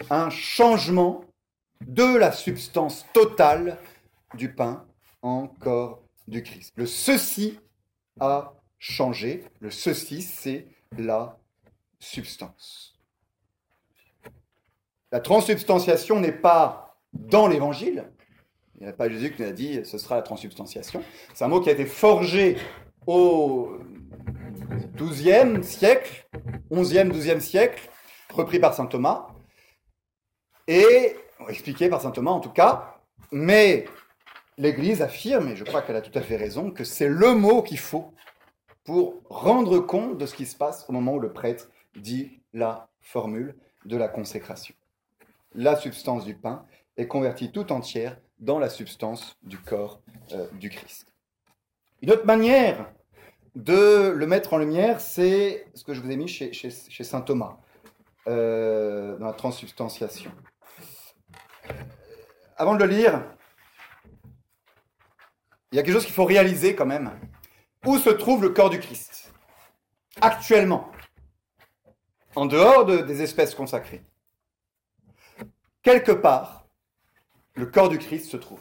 [0.08, 1.26] un changement
[1.82, 3.76] de la substance totale
[4.32, 4.86] du pain
[5.20, 6.72] en corps du Christ.
[6.76, 7.60] Le ceci
[8.18, 11.36] a changé, le ceci c'est la
[11.98, 12.98] substance.
[15.10, 18.04] La transsubstantiation n'est pas dans l'évangile.
[18.80, 21.04] Il n'y a pas Jésus qui nous a dit ce sera la transsubstantiation.
[21.34, 22.56] C'est un mot qui a été forgé
[23.06, 23.76] au
[24.96, 26.28] XIIe siècle,
[26.70, 27.88] XIe, XIIe siècle,
[28.32, 29.28] repris par saint Thomas,
[30.66, 31.16] et
[31.48, 32.96] expliqué par saint Thomas en tout cas,
[33.30, 33.87] mais
[34.58, 37.62] l'Église affirme, et je crois qu'elle a tout à fait raison, que c'est le mot
[37.62, 38.12] qu'il faut
[38.85, 42.88] pour rendre compte de ce qui se passe au moment où le prêtre dit la
[43.00, 44.74] formule de la consécration.
[45.54, 46.64] La substance du pain
[46.96, 50.00] est convertie tout entière dans la substance du corps
[50.32, 51.06] euh, du Christ.
[52.00, 52.92] Une autre manière
[53.54, 57.58] de le mettre en lumière, c'est ce que je vous ai mis chez, saint Thomas,
[58.28, 60.32] euh, dans la transsubstantiation.
[62.56, 63.24] Avant de le lire,
[65.70, 67.10] il y a quelque chose qu'il faut réaliser quand même.
[67.84, 69.32] Où se trouve le corps du Christ
[70.20, 70.92] Actuellement,
[72.36, 74.02] en dehors des espèces consacrées?
[75.82, 76.66] Quelque part,
[77.54, 78.60] le corps du Christ se trouve.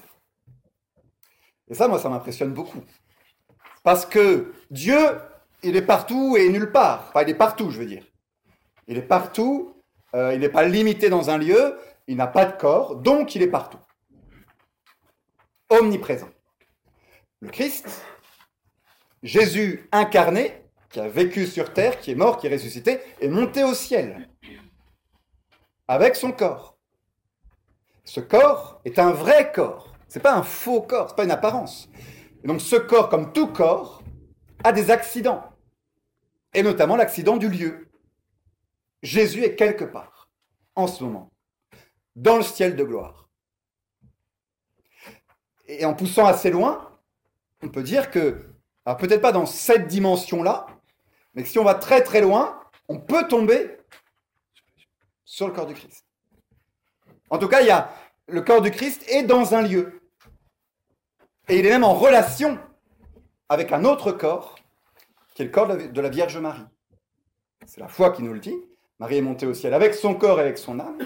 [1.68, 2.84] Et ça, moi, ça m'impressionne beaucoup.
[3.84, 5.00] Parce que Dieu,
[5.64, 7.08] il est partout et nulle part.
[7.10, 8.04] Enfin, il est partout, je veux dire.
[8.88, 9.76] Il est partout,
[10.16, 13.42] euh, il n'est pas limité dans un lieu, il n'a pas de corps, donc il
[13.42, 13.80] est partout.
[15.70, 16.30] Omniprésent.
[17.40, 18.04] Le Christ,
[19.24, 23.64] Jésus incarné, qui a vécu sur terre, qui est mort, qui est ressuscité, est monté
[23.64, 24.28] au ciel
[25.92, 26.78] avec son corps.
[28.06, 29.94] Ce corps est un vrai corps.
[30.08, 31.90] C'est pas un faux corps, c'est pas une apparence.
[32.44, 34.02] Donc ce corps, comme tout corps,
[34.64, 35.44] a des accidents.
[36.54, 37.88] Et notamment l'accident du lieu.
[39.04, 40.30] Jésus est quelque part,
[40.76, 41.32] en ce moment,
[42.16, 43.30] dans le ciel de gloire.
[45.66, 47.00] Et en poussant assez loin,
[47.64, 48.50] on peut dire que,
[48.86, 50.68] alors peut-être pas dans cette dimension-là,
[51.34, 53.78] mais si on va très très loin, on peut tomber
[55.24, 56.06] sur le corps du Christ.
[57.30, 57.94] En tout cas, il y a
[58.28, 60.01] le corps du Christ est dans un lieu.
[61.52, 62.58] Et il est même en relation
[63.50, 64.56] avec un autre corps,
[65.36, 66.64] qui est le corps de la Vierge Marie.
[67.66, 68.56] C'est la foi qui nous le dit.
[69.00, 70.98] Marie est montée au ciel avec son corps et avec son âme.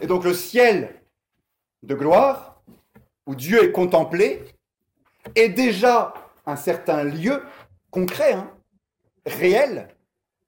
[0.00, 1.00] Et donc le ciel
[1.84, 2.60] de gloire,
[3.26, 4.42] où Dieu est contemplé,
[5.36, 6.12] est déjà
[6.44, 7.40] un certain lieu
[7.92, 8.50] concret, hein,
[9.26, 9.94] réel,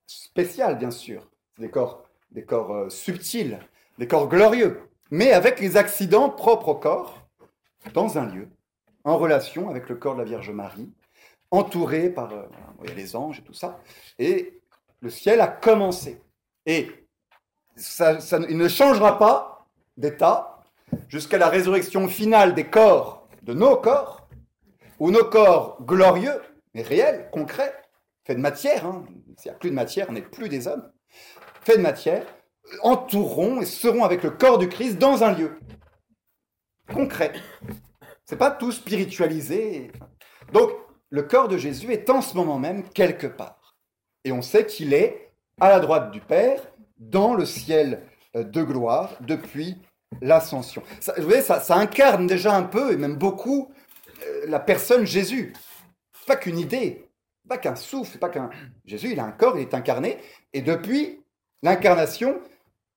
[0.08, 1.30] spécial bien sûr.
[1.58, 3.60] Des corps, des corps euh, subtils,
[3.96, 4.80] des corps glorieux,
[5.12, 7.28] mais avec les accidents propres au corps,
[7.92, 8.48] dans un lieu
[9.04, 10.90] en relation avec le corps de la Vierge Marie,
[11.50, 12.42] entouré par euh,
[12.96, 13.80] les anges et tout ça.
[14.18, 14.60] Et
[15.00, 16.20] le ciel a commencé.
[16.66, 16.90] Et
[17.76, 20.60] ça, il ne changera pas d'état
[21.08, 24.28] jusqu'à la résurrection finale des corps, de nos corps,
[24.98, 26.40] où nos corps glorieux,
[26.72, 27.74] mais réels, concrets,
[28.24, 29.04] faits de matière, hein,
[29.36, 30.90] s'il n'y a plus de matière, on n'est plus des hommes,
[31.62, 32.26] faits de matière,
[32.82, 35.58] entoureront et seront avec le corps du Christ dans un lieu
[36.92, 37.32] concret.
[38.38, 39.90] Pas tout spiritualisé.
[40.52, 40.70] Donc,
[41.10, 43.76] le corps de Jésus est en ce moment même quelque part.
[44.24, 46.60] Et on sait qu'il est à la droite du Père,
[46.98, 48.02] dans le ciel
[48.36, 49.76] euh, de gloire, depuis
[50.20, 50.82] l'ascension.
[51.16, 53.72] vous voyez, ça, incarne déjà un peu, et même beaucoup,
[54.22, 55.52] euh, la personne Jésus.
[56.26, 57.08] Pas qu'une idée,
[57.48, 58.50] pas qu'un souffle, pas qu'un...
[58.84, 60.18] Jésus, il a un corps, il est incarné,
[60.52, 61.20] et depuis
[61.62, 62.40] l'incarnation,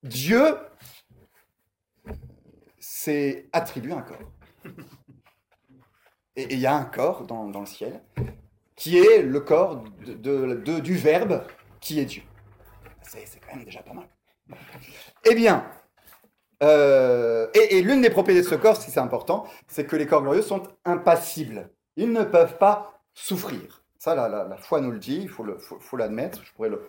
[0.02, 0.56] Dieu
[2.78, 4.18] s'est attribué un corps.
[6.38, 8.00] Et il y a un corps dans, le ciel
[8.76, 11.42] qui est le corps de, du Verbe
[11.80, 12.22] qui est Dieu.
[13.02, 14.06] C'est quand même déjà pas mal.
[15.24, 15.68] Eh bien,
[16.62, 20.22] euh, et, l'une des propriétés de ce corps, si c'est important, c'est que les corps
[20.22, 21.70] glorieux sont impassibles.
[21.96, 23.82] Ils ne peuvent pas souffrir.
[23.98, 26.44] Ça, la, foi nous le dit, il faut l'admettre.
[26.44, 26.88] je pourrais le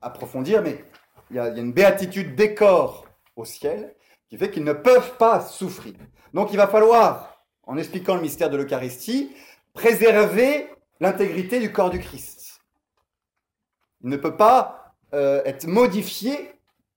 [0.00, 0.82] approfondir, mais
[1.28, 3.04] il y a une béatitude des corps
[3.36, 3.94] au ciel
[4.30, 5.92] qui fait qu'ils ne peuvent pas souffrir.
[6.32, 7.29] Donc il va falloir
[7.70, 9.30] en expliquant le mystère de l'Eucharistie,
[9.74, 12.60] préserver l'intégrité du corps du Christ.
[14.02, 16.52] Il ne peut pas euh, être modifié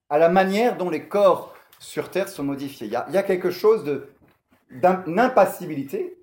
[0.09, 2.87] à la manière dont les corps sur Terre sont modifiés.
[2.87, 3.85] Il y a, quelque chose
[4.71, 6.17] d'impassibilité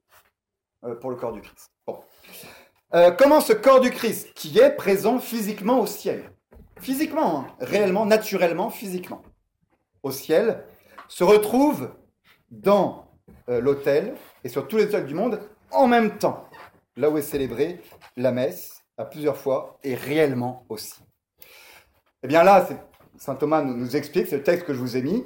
[0.84, 1.70] euh, pour le corps du Christ.
[2.92, 6.32] Euh, comment ce corps du Christ, qui est présent physiquement au ciel,
[6.80, 9.22] physiquement, hein, réellement, naturellement, physiquement,
[10.02, 10.64] au ciel,
[11.06, 11.94] se retrouve
[12.50, 13.09] dans
[13.48, 14.14] euh, l'autel
[14.44, 15.40] et sur tous les autels du monde
[15.70, 16.48] en même temps,
[16.96, 17.80] là où est célébrée
[18.16, 21.00] la messe à plusieurs fois et réellement aussi.
[22.22, 22.66] Eh bien là,
[23.16, 25.24] Saint Thomas nous, nous explique, c'est le texte que je vous ai mis,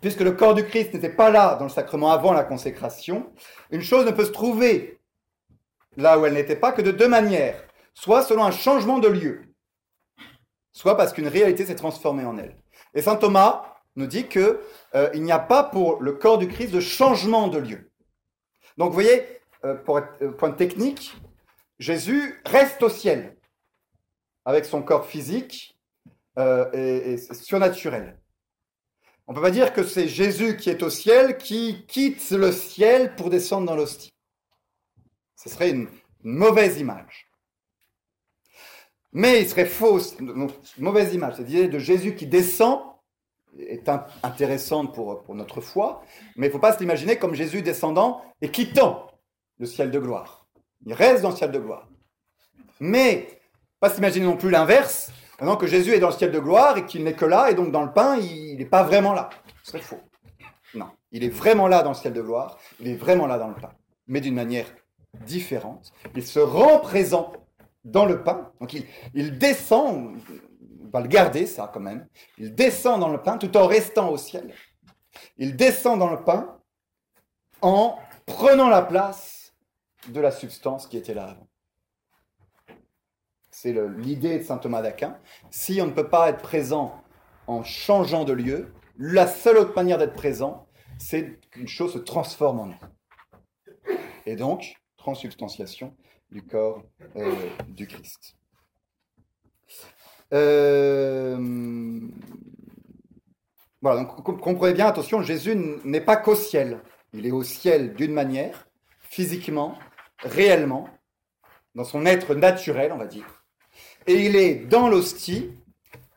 [0.00, 3.32] puisque le corps du Christ n'était pas là dans le sacrement avant la consécration,
[3.70, 5.00] une chose ne peut se trouver
[5.96, 7.62] là où elle n'était pas que de deux manières,
[7.94, 9.42] soit selon un changement de lieu,
[10.72, 12.56] soit parce qu'une réalité s'est transformée en elle.
[12.94, 14.58] Et saint Thomas nous dit qu'il
[14.94, 17.90] euh, n'y a pas pour le corps du Christ de changement de lieu.
[18.78, 19.26] Donc vous voyez,
[19.64, 21.14] euh, pour être, euh, point technique,
[21.78, 23.36] Jésus reste au ciel
[24.44, 25.78] avec son corps physique
[26.36, 28.18] et, surnaturel.
[29.26, 32.50] On ne peut pas dire que c'est Jésus qui est au ciel qui quitte le
[32.50, 34.10] ciel pour descendre dans l'hostie.
[35.36, 35.88] Ce serait une
[36.22, 37.28] mauvaise image.
[39.12, 41.36] Mais il serait faux, une mauvaise image.
[41.36, 42.91] Cette idée de Jésus qui descend
[43.58, 43.90] est
[44.22, 46.02] intéressante pour, pour notre foi,
[46.36, 49.08] mais il ne faut pas se l'imaginer comme Jésus descendant et quittant
[49.58, 50.46] le ciel de gloire.
[50.86, 51.88] Il reste dans le ciel de gloire.
[52.80, 53.28] Mais
[53.80, 56.86] pas s'imaginer non plus l'inverse, maintenant que Jésus est dans le ciel de gloire et
[56.86, 59.30] qu'il n'est que là, et donc dans le pain, il n'est pas vraiment là.
[59.62, 60.00] Ce serait faux.
[60.74, 63.48] Non, il est vraiment là dans le ciel de gloire, il est vraiment là dans
[63.48, 63.72] le pain,
[64.06, 64.66] mais d'une manière
[65.26, 65.92] différente.
[66.16, 67.32] Il se rend présent
[67.84, 68.50] dans le pain.
[68.60, 68.74] Donc
[69.14, 70.16] il, descend, on
[70.92, 72.06] va le garder ça quand même,
[72.38, 74.54] il descend dans le pain tout en restant au ciel.
[75.36, 76.58] Il descend dans le pain
[77.60, 79.54] en prenant la place
[80.08, 81.48] de la substance qui était là avant.
[83.50, 85.18] C'est l'idée de saint Thomas d'Aquin.
[85.50, 87.02] Si on ne peut pas être présent
[87.46, 90.66] en changeant de lieu, la seule autre manière d'être présent,
[90.98, 92.80] c'est qu'une chose se transforme en nous.
[94.26, 95.94] Et donc, transubstantiation,
[96.30, 96.82] du corps
[97.16, 97.34] euh,
[97.68, 98.36] du Christ.
[100.32, 102.00] Euh,
[103.80, 106.80] voilà, donc comprenez bien, attention, Jésus n'est pas qu'au ciel.
[107.12, 108.68] Il est au ciel d'une manière,
[109.00, 109.78] physiquement,
[110.20, 110.88] réellement,
[111.74, 113.44] dans son être naturel, on va dire.
[114.06, 115.50] Et il est dans l'hostie,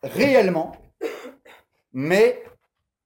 [0.03, 0.77] réellement,
[1.93, 2.43] mais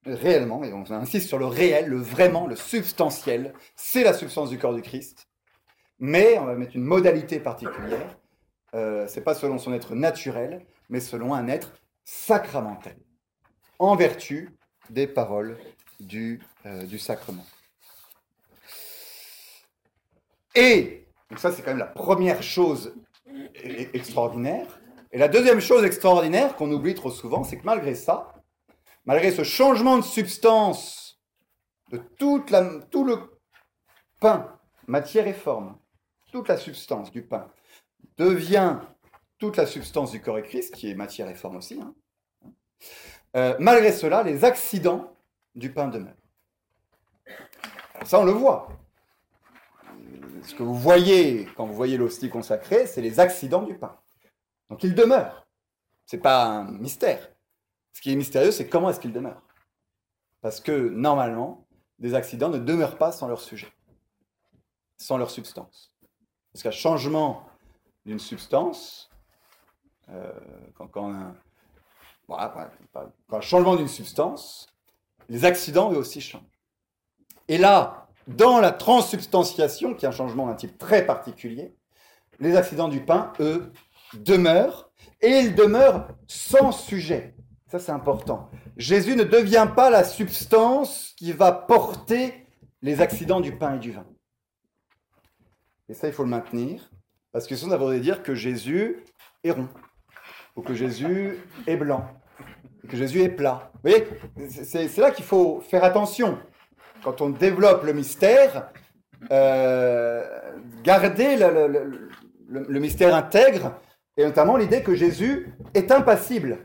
[0.06, 4.58] réellement, et on insiste sur le réel, le vraiment, le substantiel, c'est la substance du
[4.58, 5.30] corps du Christ
[6.00, 8.18] mais on va mettre une modalité particulière.
[8.74, 11.74] Euh, c'est pas selon son être naturel, mais selon un être
[12.04, 12.98] sacramentel,
[13.78, 14.58] en vertu
[14.90, 15.58] des paroles
[16.00, 17.46] du, euh, du sacrement.
[20.56, 22.96] Et, donc ça c'est quand même la première chose
[23.28, 24.80] e-, extraordinaire.
[25.12, 28.34] Et la deuxième chose extraordinaire qu'on oublie trop souvent, c'est que malgré ça,
[29.06, 31.20] malgré ce changement de substance
[31.92, 33.40] de toute la, tout le
[34.20, 35.78] pain, matière et forme,
[36.32, 37.52] toute la substance du pain
[38.18, 38.80] devient
[39.40, 41.80] toute la substance du corps et Christ, qui est matière et forme aussi.
[41.82, 41.96] Hein.
[43.36, 45.16] Euh, malgré cela, les accidents
[45.56, 46.14] du pain demeurent.
[48.04, 48.70] ça, on le voit.
[50.44, 53.98] Ce que vous voyez quand vous voyez l'hostie consacrée, c'est les accidents du pain.
[54.70, 55.48] Donc il demeure.
[56.06, 57.30] Ce n'est pas un mystère.
[57.94, 59.42] Ce qui est mystérieux, c'est comment est-ce qu'il demeure.
[60.42, 61.68] Parce que normalement,
[62.00, 63.72] des accidents ne demeurent pas sans leur sujet,
[64.98, 65.94] sans leur substance.
[66.54, 67.46] Parce qu'un changement
[68.06, 69.09] d'une substance,
[70.12, 70.32] euh,
[70.76, 71.36] quand, un,
[73.42, 74.68] changement d'une substance,
[75.28, 76.42] les accidents eux aussi changent.
[77.48, 81.76] Et là, dans la transsubstantiation, qui est un changement d'un type très particulier,
[82.40, 83.72] les accidents du pain, eux,
[84.14, 84.92] demeurent,
[85.22, 87.36] et ils demeurent sans sujet.
[87.68, 88.50] Ça, c'est important.
[88.78, 92.48] Jésus ne devient pas la substance qui va porter
[92.82, 94.06] les accidents du pain et du vin.
[95.88, 96.90] Et ça, il faut le maintenir,
[97.32, 99.04] parce que sinon, on va dire que Jésus
[99.44, 99.68] est rond,
[100.62, 102.06] que Jésus est blanc,
[102.88, 103.72] que Jésus est plat.
[103.76, 104.08] Vous voyez,
[104.50, 106.38] c'est là qu'il faut faire attention.
[107.04, 108.72] Quand on développe le mystère,
[109.32, 110.24] euh,
[110.84, 113.80] garder le, mystère intègre,
[114.18, 116.58] et notamment l'idée que Jésus est impassible.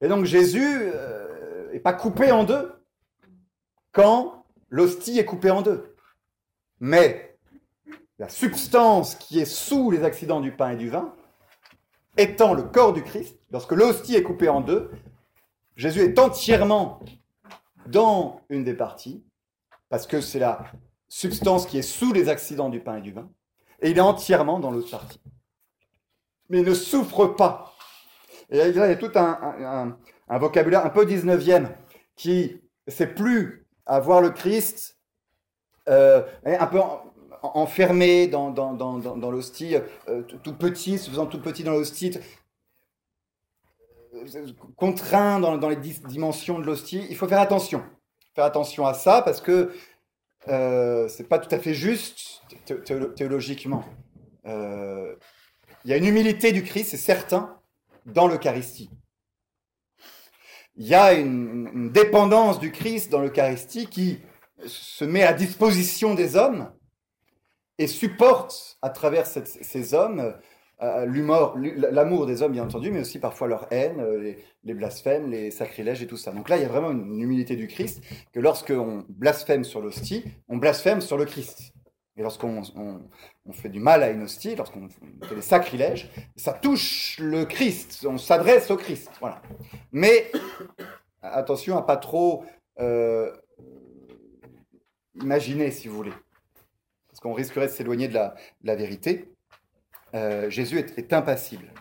[0.00, 0.90] Et donc Jésus
[1.72, 2.72] n'est pas coupé en deux
[3.92, 5.94] quand l'hostie est coupée en deux.
[6.80, 7.38] Mais
[8.18, 11.14] la substance qui est sous les accidents du pain et du vin,
[12.16, 14.90] étant le corps du Christ, lorsque l'hostie est coupée en deux,
[15.76, 17.00] Jésus est entièrement
[17.86, 19.24] dans une des parties,
[19.88, 20.64] parce que c'est la
[21.08, 23.28] substance qui est sous les accidents du pain et du vin,
[23.80, 25.20] et il est entièrement dans l'autre partie.
[26.48, 27.74] Mais il ne souffre pas.
[28.50, 29.96] Et là, il y a tout un,
[30.38, 31.68] vocabulaire un peu 19e
[32.16, 34.98] qui sait plus avoir le Christ
[35.88, 36.80] euh, un peu
[37.54, 38.50] enfermé dans,
[39.30, 39.76] l'hostie,
[40.08, 42.18] euh, tout petit, se faisant tout petit dans l'hostie.
[44.76, 47.06] contraint dans, les dimensions de l'hostie.
[47.10, 47.82] Il faut faire attention.
[48.34, 49.72] Faire attention à ça parce que
[50.48, 52.42] euh, c'est pas tout à fait juste
[53.16, 53.84] théologiquement.
[54.46, 55.14] Euh,
[55.84, 57.58] il y a une humilité du Christ, c'est certain,
[58.06, 58.90] dans l'Eucharistie.
[60.76, 64.18] Il y a une, dépendance du Christ dans l'Eucharistie qui
[64.66, 66.72] se met à disposition des hommes
[67.78, 70.34] et supporte à travers ces hommes
[70.82, 75.50] euh, l'amour des hommes, bien entendu, mais aussi parfois leur haine, euh, les, blasphèmes, les
[75.50, 76.32] sacrilèges et tout ça.
[76.32, 78.02] Donc là, il y a vraiment une, humilité du Christ,
[78.32, 81.72] que lorsqu'on blasphème sur l'hostie, on blasphème sur le Christ.
[82.16, 87.18] Et lorsqu'on on, fait du mal à une hostie, lorsqu'on fait des sacrilèges, ça touche
[87.20, 89.10] le Christ, on s'adresse au Christ.
[89.20, 89.42] Voilà.
[89.90, 90.30] Mais
[91.22, 92.44] attention à pas trop
[92.80, 93.32] euh,
[95.20, 96.12] imaginer, si vous voulez,
[97.24, 98.20] qu'on risquerait de s'éloigner de
[98.64, 99.34] la vérité.
[100.14, 101.72] Euh, Jésus est, impassible.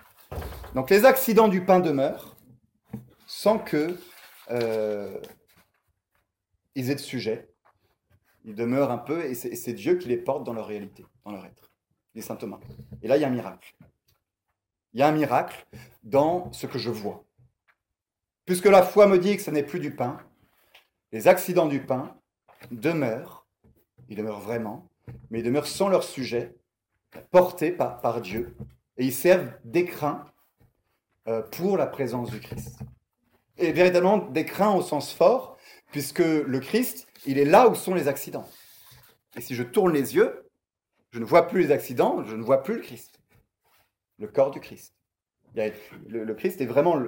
[0.74, 2.38] Donc les accidents du pain demeurent
[3.28, 3.98] sans que
[4.52, 5.20] euh,
[6.76, 7.50] ils aient de sujet.
[8.46, 11.46] Ils demeurent un peu et c'est Dieu qui les porte dans leur réalité, dans leur
[11.46, 11.74] être.
[12.16, 12.60] Les saint Thomas.
[13.02, 13.76] Et là, il y a un miracle.
[14.94, 15.66] Il y a un miracle
[16.04, 17.26] dans ce que je vois.
[18.46, 20.22] Puisque la foi me dit que ce n'est plus du pain,
[21.12, 22.16] les accidents du pain
[22.72, 23.46] demeurent,
[24.08, 24.90] ils demeurent vraiment,
[25.30, 26.56] mais ils demeurent sans leur sujet,
[27.32, 28.56] portés par, Dieu
[28.98, 30.26] et ils servent d'écrin
[31.28, 32.80] euh, pour la présence du Christ.
[33.58, 35.58] Et véritablement d'écrin au sens fort,
[35.92, 38.48] puisque le Christ, il est là où sont les accidents.
[39.36, 40.50] Et si je tourne les yeux,
[41.12, 43.20] je ne vois plus les accidents, je ne vois plus le Christ,
[44.20, 44.94] le corps du Christ.
[45.56, 47.00] Le, Christ est vraiment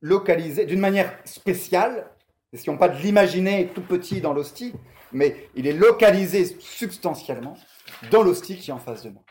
[0.00, 2.08] localisé d'une manière spéciale,
[2.68, 4.72] on pas de l'imaginer tout petit dans l'hostie,
[5.12, 7.56] mais il est localisé substantiellement
[8.10, 9.22] dans l'hostie qui est en face de moi.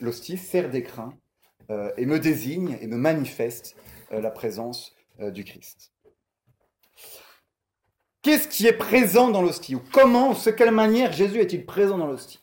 [0.00, 1.12] L'hostie sert d'écrin
[1.70, 3.76] euh, et me désigne et me manifeste
[4.12, 5.92] euh, la présence euh, du Christ.
[8.22, 9.74] Qu'est-ce qui est présent dans l'hostie?
[9.74, 12.40] Ou comment, de quelle manière Jésus est-il présent dans l'hostie?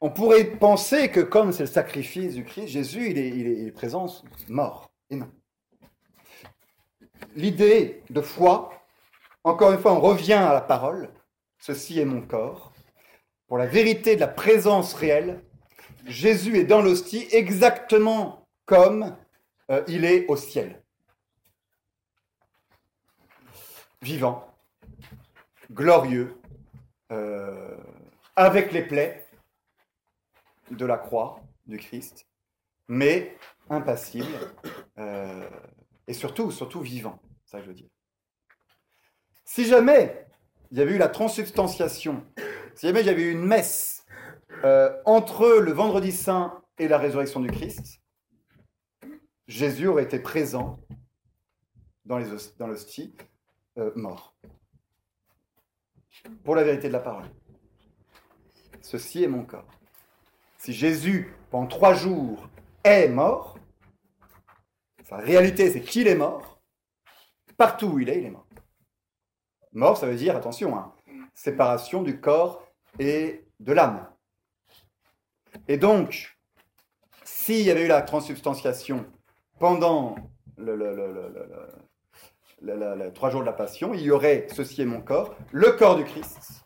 [0.00, 3.68] On pourrait penser que comme c'est le sacrifice du Christ, Jésus, est, il est, il
[3.68, 4.06] est présent
[4.48, 4.92] mort.
[5.10, 5.30] Et non.
[7.36, 8.81] L'idée de foi,
[9.44, 11.10] encore une fois, on revient à la parole.
[11.58, 12.72] Ceci est mon corps
[13.52, 15.44] pour la vérité de la présence réelle,
[16.06, 19.14] Jésus est dans l'hostie exactement comme
[19.70, 20.82] euh, il est au ciel.
[24.00, 24.50] Vivant,
[25.70, 26.34] glorieux,
[27.10, 27.76] euh,
[28.34, 29.26] avec les plaies
[30.70, 32.26] de la croix du Christ,
[32.88, 33.36] mais
[33.68, 34.32] impassible
[34.96, 35.46] euh,
[36.06, 37.90] et surtout, surtout vivant, ça je veux dire.
[39.54, 40.26] Si jamais
[40.70, 42.24] il y avait eu la transubstantiation
[42.74, 44.06] si jamais j'avais eu une messe
[44.64, 48.00] euh, entre le vendredi saint et la résurrection du Christ,
[49.48, 50.80] Jésus aurait été présent
[52.06, 52.18] dans
[52.60, 53.14] l'hostie,
[53.76, 54.34] euh, mort.
[56.44, 57.28] Pour la vérité de la parole.
[58.80, 59.68] Ceci est mon corps.
[60.56, 62.48] Si Jésus, pendant trois jours,
[62.84, 63.58] est mort,
[65.04, 66.58] sa réalité c'est qu'il est mort,
[67.58, 68.46] partout où il est, il est mort.
[69.72, 70.92] Mort, ça veut dire, attention, hein,
[71.34, 72.62] séparation du corps
[72.98, 74.06] et de l'âme.
[75.68, 76.38] Et donc,
[77.24, 79.06] s'il y avait eu la transubstantiation
[79.58, 80.16] pendant
[80.56, 80.80] le,
[83.14, 86.04] trois jours de la passion, il y aurait, ceci est mon corps, le corps du
[86.04, 86.64] Christ,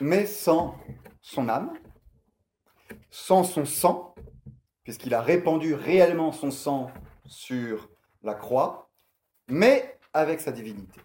[0.00, 0.76] mais sans
[1.20, 1.72] son âme,
[3.10, 4.14] sans son sang,
[4.84, 6.90] puisqu'il a répandu réellement son sang
[7.24, 7.88] sur
[8.22, 8.90] la croix,
[9.48, 11.00] mais avec sa divinité.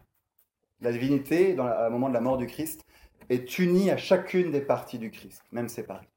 [0.81, 2.85] La divinité, au moment de la mort du Christ,
[3.29, 6.07] est unie à chacune des parties du Christ, même séparée.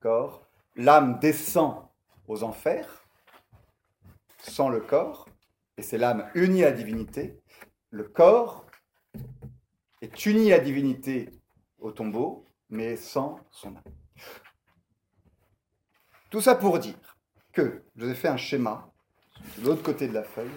[0.00, 1.86] Corps, l'âme descend
[2.26, 3.04] aux enfers
[4.38, 5.28] sans le corps,
[5.76, 7.38] et c'est l'âme unie à la divinité.
[7.90, 8.66] Le corps
[10.00, 11.30] est uni à la divinité
[11.78, 13.82] au tombeau, mais sans son âme.
[16.30, 17.18] Tout ça pour dire
[17.52, 18.90] que je vous ai fait un schéma
[19.58, 20.50] de l'autre côté de la feuille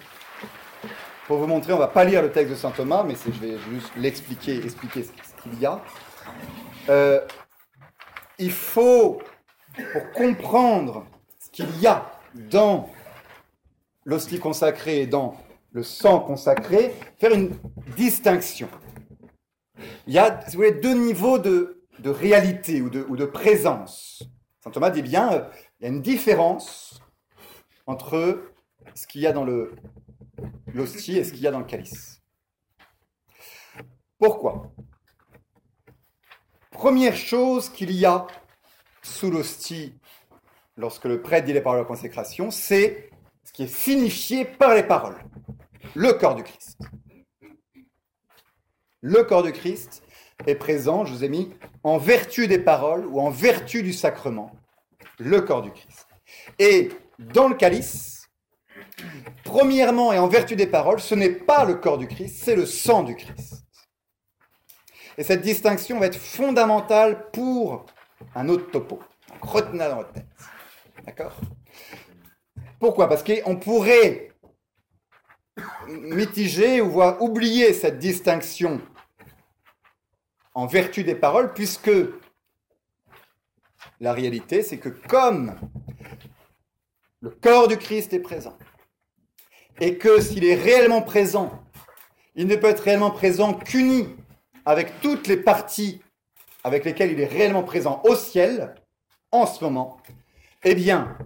[1.30, 3.56] pour vous montrer, on va pas lire le texte de saint Thomas, mais je vais
[3.70, 5.80] juste l'expliquer, expliquer ce qu'il y a.
[6.88, 7.20] Euh,
[8.40, 9.22] il faut,
[9.92, 11.06] pour comprendre
[11.38, 12.90] ce qu'il y a dans
[14.04, 15.36] l'hostie consacrée et dans
[15.70, 17.56] le sang consacré, faire une
[17.96, 18.68] distinction.
[20.08, 24.24] Il y a, si vous voulez, deux niveaux de, réalité ou de, ou de présence.
[24.64, 25.44] Saint Thomas dit bien, euh,
[25.78, 27.00] il y a une différence
[27.86, 28.42] entre
[28.96, 29.76] ce qu'il y a dans le
[30.74, 32.22] l'hostie et ce qu'il y a dans le calice?
[34.18, 34.72] Pourquoi?
[36.70, 38.26] Première chose qu'il y a
[39.02, 39.94] sous l'hostie,
[40.76, 43.10] lorsque le prêtre dit les paroles de consécration, c'est
[43.44, 45.22] ce qui est signifié par les paroles.
[45.94, 46.78] Le corps du Christ.
[49.00, 50.02] Le corps du Christ
[50.46, 51.52] est présent, je vous ai mis,
[51.82, 54.52] en vertu des paroles ou en vertu du sacrement.
[55.18, 56.06] Le corps du Christ.
[56.58, 58.28] Et dans le calice,
[59.50, 62.66] premièrement et en vertu des paroles, ce n'est pas le corps du Christ, c'est le
[62.66, 63.64] sang du Christ.
[65.18, 67.86] Et cette distinction va être fondamentale pour
[68.36, 69.00] un autre topo.
[69.40, 70.26] retenez dans votre tête.
[71.04, 71.36] D'accord?
[72.78, 73.08] Pourquoi?
[73.08, 74.32] Parce qu'on pourrait
[75.88, 78.80] mitiger ou voir oublier cette distinction
[80.54, 81.90] en vertu des paroles, puisque
[83.98, 85.58] la réalité, c'est que comme
[87.20, 88.56] le corps du Christ est présent,
[89.80, 91.50] et que s'il est réellement présent,
[92.34, 94.08] il ne peut être réellement présent qu'uni
[94.64, 96.00] avec toutes les parties
[96.64, 98.74] avec lesquelles il est réellement présent au ciel,
[99.32, 99.98] en ce moment,
[100.64, 101.16] eh bien,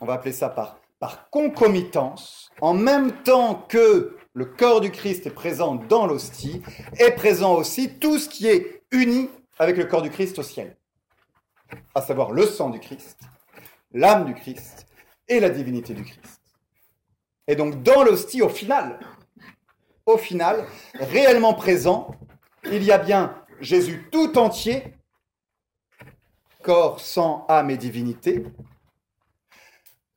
[0.00, 0.78] on va appeler ça par,
[1.30, 6.62] concomitance, en même temps que le corps du Christ est présent dans l'hostie,
[6.98, 9.28] est présent aussi tout ce qui est uni
[9.58, 10.78] avec le corps du Christ au ciel,
[11.94, 13.20] à savoir le sang du Christ,
[13.92, 14.86] l'âme du Christ
[15.28, 16.43] et la divinité du Christ.
[17.46, 18.98] Et donc dans l'hostie, au final,
[20.06, 22.14] au final, réellement présent,
[22.64, 24.94] il y a bien Jésus tout entier,
[26.62, 28.44] corps, sang, âme et divinité,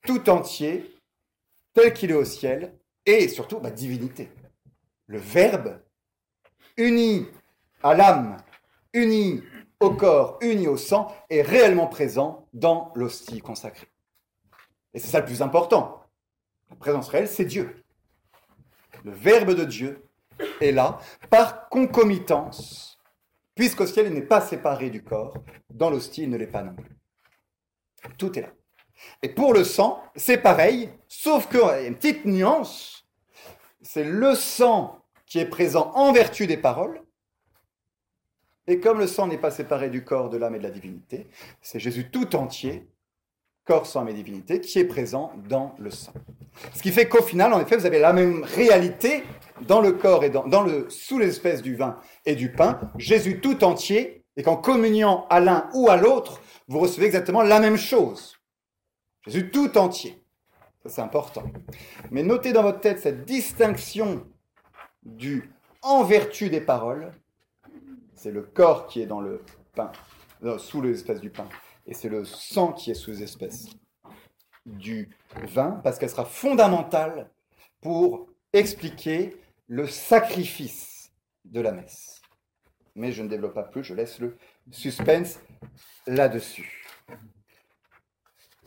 [0.05, 0.93] tout entier,
[1.73, 2.73] tel qu'il est au ciel,
[3.05, 4.31] et surtout bah, divinité.
[5.05, 5.79] Le Verbe,
[6.75, 7.27] uni
[7.83, 8.37] à l'âme,
[8.93, 9.43] uni
[9.79, 13.87] au corps, uni au sang, est réellement présent dans l'hostie consacrée.
[14.93, 15.96] Et c'est ça le plus important.
[16.69, 17.83] La présence réelle, c'est Dieu.
[19.03, 20.03] Le Verbe de Dieu
[20.61, 20.99] est là
[21.29, 22.99] par concomitance,
[23.55, 25.35] puisqu'au ciel, il n'est pas séparé du corps,
[25.69, 26.95] dans l'hostie, il ne l'est pas non plus.
[28.17, 28.53] Tout est là.
[29.21, 33.07] Et pour le sang, c'est pareil, sauf qu'il y a une petite nuance,
[33.81, 37.01] c'est le sang qui est présent en vertu des paroles,
[38.67, 41.27] et comme le sang n'est pas séparé du corps, de l'âme et de la divinité,
[41.61, 42.87] c'est Jésus tout entier,
[43.67, 46.13] corps, sang et divinité, qui est présent dans le sang.
[46.73, 49.23] Ce qui fait qu'au final, en effet, vous avez la même réalité
[49.61, 53.63] dans le corps et dans, le, sous l'espèce du vin et du pain, Jésus tout
[53.63, 58.37] entier, et qu'en communiant à l'un ou à l'autre, vous recevez exactement la même chose.
[59.25, 60.23] Jésus tout entier.
[60.83, 61.43] Ça, c'est important.
[62.11, 64.25] Mais notez dans votre tête cette distinction
[65.03, 65.51] du
[65.81, 67.11] en vertu des paroles.
[68.13, 69.41] C'est le corps qui est dans le
[69.75, 69.91] pain,
[70.57, 71.47] sous l'espèce du pain,
[71.87, 73.69] et c'est le sang qui est sous l'espèce
[74.65, 75.09] du
[75.45, 77.31] vin, parce qu'elle sera fondamentale
[77.81, 81.11] pour expliquer le sacrifice
[81.45, 82.21] de la messe.
[82.95, 84.37] Mais je ne développe pas plus, je laisse le
[84.71, 85.39] suspense
[86.05, 86.83] là-dessus.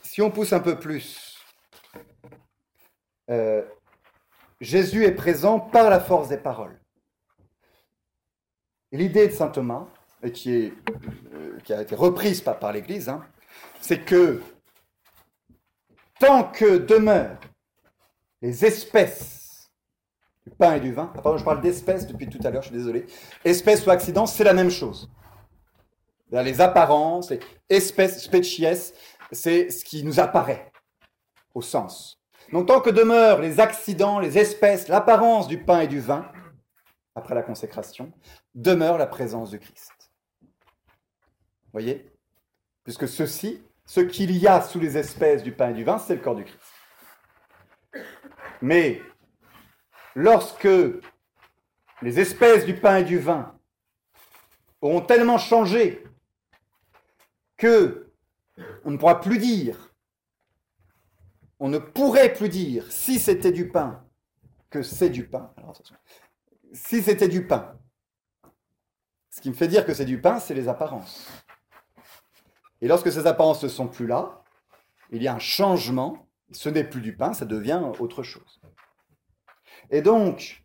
[0.03, 1.39] Si on pousse un peu plus,
[3.29, 3.63] euh,
[4.61, 6.81] Jésus est présent par la force des paroles.
[8.93, 9.87] L'idée de saint Thomas,
[10.23, 10.73] et
[11.35, 13.25] euh, qui a été reprise par, l'Église, hein,
[13.81, 14.43] c'est que
[16.19, 17.41] tant que demeurent
[18.43, 19.71] les espèces
[20.47, 22.77] du pain et du vin, pardon, je parle d'espèces depuis tout à l'heure, je suis
[22.77, 23.07] désolé,
[23.45, 25.11] espèces ou accidents, c'est la même chose.
[26.31, 28.93] Les apparences, les espèces, species,
[29.33, 30.71] c'est ce qui nous apparaît
[31.55, 32.21] au sens.
[32.53, 36.31] Donc tant que demeurent les accidents, les espèces, l'apparence du pain et du vin,
[37.15, 38.13] après la consécration,
[38.55, 40.10] demeure la présence du Christ.
[41.73, 42.11] Voyez?
[42.85, 46.17] Puisque ceci, ce qu'il y a sous les espèces du pain et du vin, c'est
[46.17, 46.61] le corps du Christ.
[48.63, 49.01] Mais
[50.15, 50.69] lorsque
[52.03, 53.59] les espèces du pain et du vin
[54.81, 56.05] auront tellement changé
[57.57, 58.13] que
[58.85, 59.95] on ne pourra plus dire,
[61.59, 64.05] on ne pourrait plus dire si c'était du pain
[64.71, 65.53] que c'est du pain.
[66.73, 67.79] Si c'était du pain,
[69.29, 71.29] ce qui me fait dire que c'est du pain, c'est les apparences.
[72.81, 74.43] Et lorsque ces apparences ne sont plus là,
[75.11, 78.61] il y a un changement, ce n'est plus du pain, ça devient autre chose.
[79.91, 80.65] Et donc,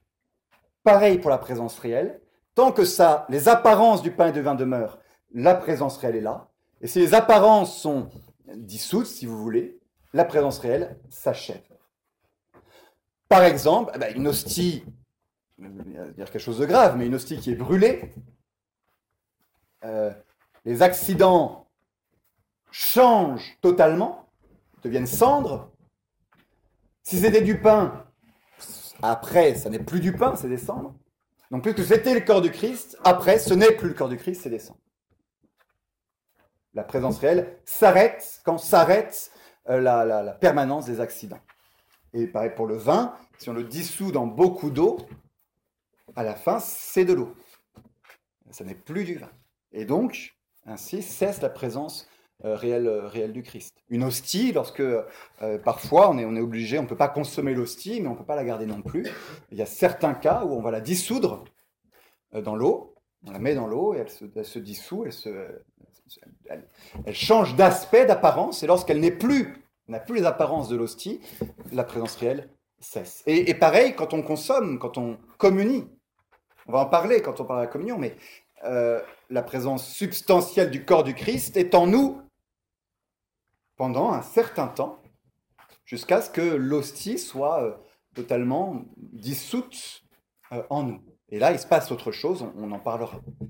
[0.83, 2.21] pareil pour la présence réelle,
[2.53, 4.99] tant que ça, les apparences du pain et du vin demeurent,
[5.33, 6.49] la présence réelle est là,
[6.81, 8.09] et si les apparences sont
[8.55, 9.79] dissoutes, si vous voulez,
[10.13, 11.61] la présence réelle s'achève.
[13.27, 14.85] Par exemple, eh ben, une hostie,
[15.57, 18.13] dire quelque chose de grave, mais une hostie qui est brûlée,
[19.83, 20.11] euh,
[20.63, 21.64] les accidents
[22.75, 24.27] changent totalement,
[24.83, 25.71] deviennent cendres.
[27.03, 28.05] Si c'était du pain,
[29.01, 30.93] après, ça n'est plus du pain, c'est des cendres.
[31.51, 34.41] Donc, puisque c'était le corps du Christ, après, ce n'est plus le corps du Christ,
[34.41, 34.81] c'est des cendres.
[36.73, 39.31] La présence réelle s'arrête quand s'arrête
[39.69, 41.39] euh, la, la, permanence des accidents.
[42.13, 44.97] Et pareil pour le vin, si on le dissout dans beaucoup d'eau,
[46.17, 47.33] à la fin, c'est de l'eau.
[48.51, 49.31] Ça n'est plus du vin.
[49.71, 52.09] Et donc, ainsi cesse la présence
[52.43, 53.77] euh, euh, réelle, du Christ.
[53.89, 54.83] Une hostie, lorsque
[55.63, 58.17] parfois on est, on est obligé, on ne peut pas consommer l'hostie, mais on ne
[58.17, 59.07] peut pas la garder non plus.
[59.51, 61.45] Il y a certains cas où on va la dissoudre
[62.33, 65.29] dans l'eau, on la met dans l'eau et elle se, elle se dissout, elle se,
[67.05, 69.55] elle, change d'aspect, d'apparence, et lorsqu'elle n'est plus,
[69.87, 71.21] n'a plus les apparences de l'hostie,
[71.71, 73.23] la présence réelle cesse.
[73.25, 75.87] Et, pareil, quand on consomme, quand on communie,
[76.67, 78.15] on va en parler quand on parle de la communion, mais
[78.63, 82.21] euh, la présence substantielle du corps du Christ est en nous
[83.77, 85.01] pendant un certain temps,
[85.85, 87.75] jusqu'à ce que l'hostie soit euh,
[88.13, 90.03] totalement dissoute
[90.51, 91.01] euh, en nous.
[91.29, 93.19] Et là, il se passe autre chose, on, en parlera.
[93.39, 93.49] Vous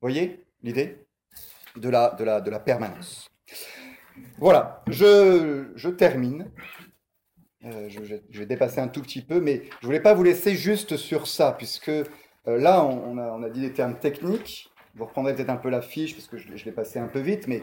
[0.00, 1.06] voyez l'idée
[1.76, 3.30] de la, de la, de la permanence.
[4.38, 6.50] Voilà, je, je termine.
[7.64, 10.96] Euh, je, vais dépasser un tout petit peu, mais je voulais pas vous laisser juste
[10.96, 11.92] sur ça, puisque
[12.44, 14.70] là, on, a, on, a, dit des termes techniques.
[14.94, 17.20] Vous reprendrez peut-être un peu la fiche, parce que je, je l'ai passé un peu
[17.20, 17.62] vite, mais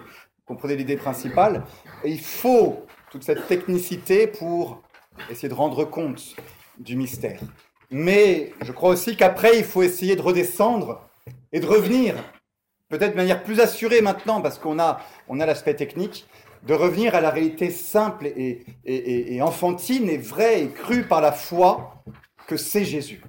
[0.50, 1.64] comprenez l'idée principale.
[2.04, 4.82] Il faut toute cette technicité pour
[5.30, 6.36] essayer de rendre compte
[6.80, 7.40] du mystère.
[7.92, 11.08] Mais je crois aussi qu'après, il faut essayer de redescendre
[11.52, 12.16] et de revenir
[12.90, 16.28] peut-être de manière plus assurée maintenant, parce qu'on a, on a l'aspect technique,
[16.64, 22.04] de revenir à la réalité simple et, enfantine et vraie et crue par la foi
[22.48, 23.22] que c'est Jésus.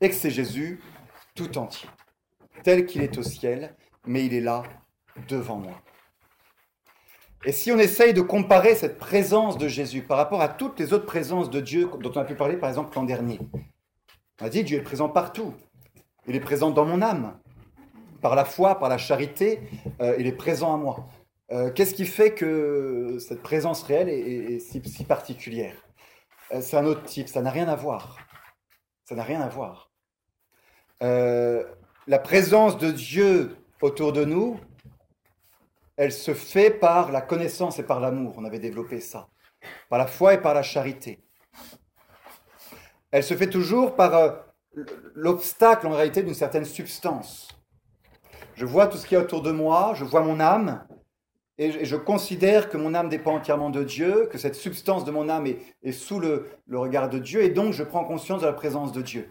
[0.00, 0.80] Et que c'est Jésus
[1.34, 1.88] tout entier,
[2.62, 3.74] tel qu'il est au ciel,
[4.06, 4.62] mais il est là
[5.28, 5.80] devant moi.
[7.46, 10.92] Et si on essaye de comparer cette présence de Jésus par rapport à toutes les
[10.92, 13.38] autres présences de Dieu dont on a pu parler par exemple l'an dernier,
[14.40, 15.54] on a dit Dieu est présent partout.
[16.26, 17.38] Il est présent dans mon âme
[18.24, 19.60] par la foi, par la charité,
[20.00, 21.06] euh, il est présent à moi.
[21.52, 25.74] Euh, qu'est-ce qui fait que cette présence réelle est, si, particulière?
[26.54, 28.16] Euh, C'est un autre type, ça n'a rien à voir.
[29.06, 29.90] Ça n'a rien à voir.
[31.02, 34.58] la présence de Dieu autour de nous,
[35.96, 38.34] elle se fait par la connaissance et par l'amour.
[38.36, 39.28] On avait développé ça.
[39.88, 41.20] Par la foi et par la charité.
[43.10, 44.44] Elle se fait toujours par
[45.14, 47.48] l'obstacle en réalité d'une certaine substance.
[48.54, 50.86] Je vois tout ce qu'il y a autour de moi, je vois mon âme,
[51.58, 55.28] et je, considère que mon âme dépend entièrement de Dieu, que cette substance de mon
[55.28, 58.90] âme est, sous le, regard de Dieu, et donc je prends conscience de la présence
[58.90, 59.30] de Dieu.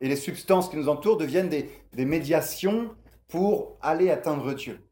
[0.00, 2.94] Et les substances qui nous entourent deviennent des médiations
[3.26, 4.87] pour aller atteindre Dieu.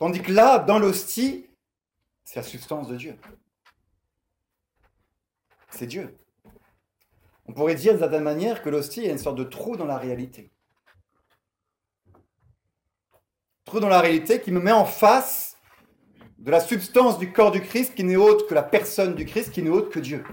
[0.00, 1.48] Tandis que là, dans l'hostie,
[2.24, 3.16] c'est la substance de Dieu.
[5.70, 6.18] C'est Dieu.
[7.46, 9.98] On pourrait dire de certaine manière que l'hostie est une sorte de trou dans la
[9.98, 10.50] réalité
[13.78, 15.56] dans la réalité qui me met en face
[16.38, 19.52] de la substance du corps du Christ qui n'est autre que la personne du Christ,
[19.52, 20.24] qui n'est autre que Dieu.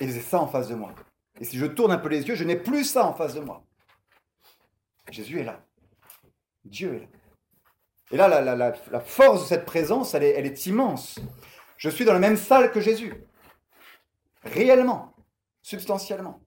[0.00, 0.92] Et c'est ça en face de moi.
[1.40, 3.40] Et si je tourne un peu les yeux, je n'ai plus ça en face de
[3.40, 3.64] moi.
[5.10, 5.64] Jésus est là.
[6.64, 7.06] Dieu est là.
[8.10, 11.18] Et là, la, force de cette présence, elle est, immense.
[11.76, 13.14] Je suis dans la même salle que Jésus.
[14.44, 15.14] Réellement,
[15.62, 16.40] substantiellement.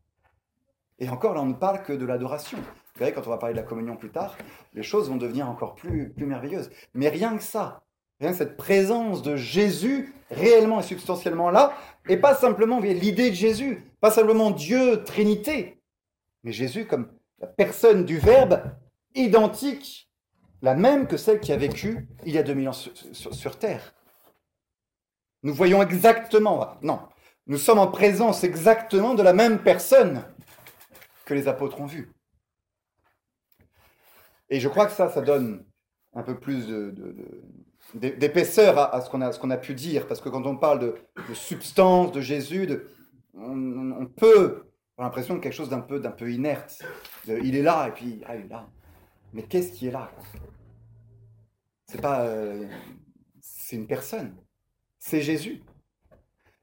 [0.99, 2.57] Et encore, là, on ne parle que de l'adoration.
[2.57, 4.35] Vous verrez, quand on va parler de la communion plus tard,
[4.73, 6.69] les choses vont devenir encore plus, plus merveilleuses.
[6.93, 7.83] Mais rien que ça,
[8.19, 11.73] rien que cette présence de Jésus réellement et substantiellement là,
[12.07, 15.81] et pas simplement l'idée de Jésus, pas simplement Dieu, Trinité,
[16.43, 18.61] mais Jésus comme la personne du Verbe
[19.13, 20.06] identique,
[20.61, 23.93] la même que celle qui a vécu il y a 2000 ans sur, Terre.
[25.43, 26.99] Nous voyons exactement, non,
[27.45, 30.23] nous sommes en présence exactement de la même personne
[31.25, 32.11] que les apôtres ont vue.
[34.49, 35.65] Et je crois que ça, ça donne
[36.13, 36.67] un peu plus
[37.93, 40.95] d'épaisseur à, ce qu'on a, pu dire, parce que quand on parle de,
[41.33, 42.67] substance de Jésus,
[43.35, 44.63] on, peut
[44.97, 46.81] avoir l'impression de quelque chose d'un peu, peu inerte.
[47.27, 48.67] il est là, et puis, ah, il est là.
[49.33, 50.11] Mais qu'est-ce qui est là?
[51.87, 52.21] C'est pas...
[52.21, 52.67] Euh,
[53.39, 54.35] c'est une personne.
[54.99, 55.63] C'est Jésus.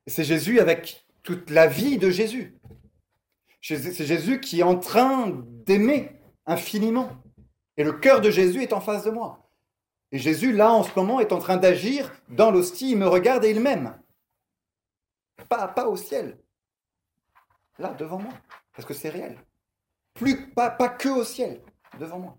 [0.07, 2.59] C'est Jésus avec toute la vie de Jésus.
[3.61, 5.31] C'est Jésus qui est en train
[5.67, 7.11] d'aimer infiniment.
[7.77, 9.49] Et le cœur de Jésus est en face de moi.
[10.13, 12.93] Et Jésus, là, en ce moment, est en train d'agir dans l'hostie.
[12.93, 13.99] Il me regarde et il m'aime.
[15.49, 16.39] Pas, au ciel.
[17.79, 18.33] Là, devant moi.
[18.75, 19.37] Parce que c'est réel.
[20.13, 21.61] Plus, pas, pas que au ciel.
[21.99, 22.39] Devant moi.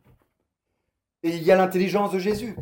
[1.26, 2.56] Et il y a l'intelligence de Jésus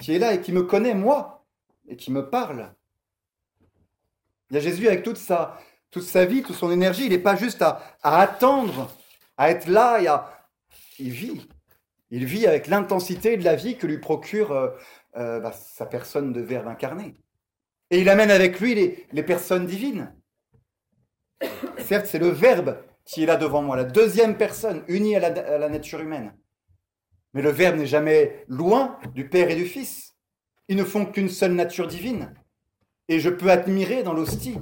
[0.00, 1.44] qui est là et qui me connaît, moi,
[1.86, 2.72] et qui me parle.
[4.48, 5.60] Il y a Jésus avec toute sa,
[5.90, 7.04] toute sa vie, toute son énergie.
[7.04, 8.90] Il n'est pas juste à, attendre,
[9.36, 10.48] à être là et à...
[10.98, 11.46] Il vit.
[12.10, 14.70] Il vit avec l'intensité de la vie que lui procure euh,
[15.16, 17.14] euh, bah, sa personne de Verbe incarné.
[17.90, 18.74] Et il amène avec lui
[19.12, 20.10] les, personnes divines.
[21.80, 25.68] Certes, c'est le Verbe qui est là devant moi, la deuxième personne unie à la
[25.68, 26.32] nature humaine.
[27.34, 30.14] Mais le Verbe n'est jamais loin du Père et du Fils.
[30.68, 32.32] Ils ne font qu'une seule nature divine.
[33.08, 34.58] Et je peux admirer dans l'hostie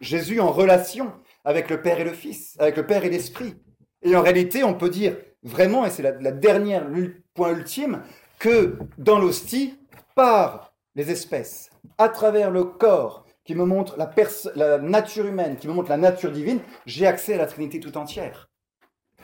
[0.00, 1.12] Jésus en relation
[1.44, 3.54] avec le Père et le Fils, avec le Père et l'Esprit.
[4.02, 6.86] Et en réalité, on peut dire vraiment, et c'est la, la dernière
[7.34, 8.02] point ultime,
[8.38, 9.78] que dans l'hostie,
[10.14, 15.72] par les espèces, à travers le corps qui me montre la, nature humaine, qui me
[15.72, 18.48] montre la nature divine, j'ai accès à la Trinité tout entière.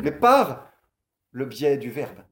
[0.02, 0.68] Mais par
[1.32, 2.22] le biais du Verbe,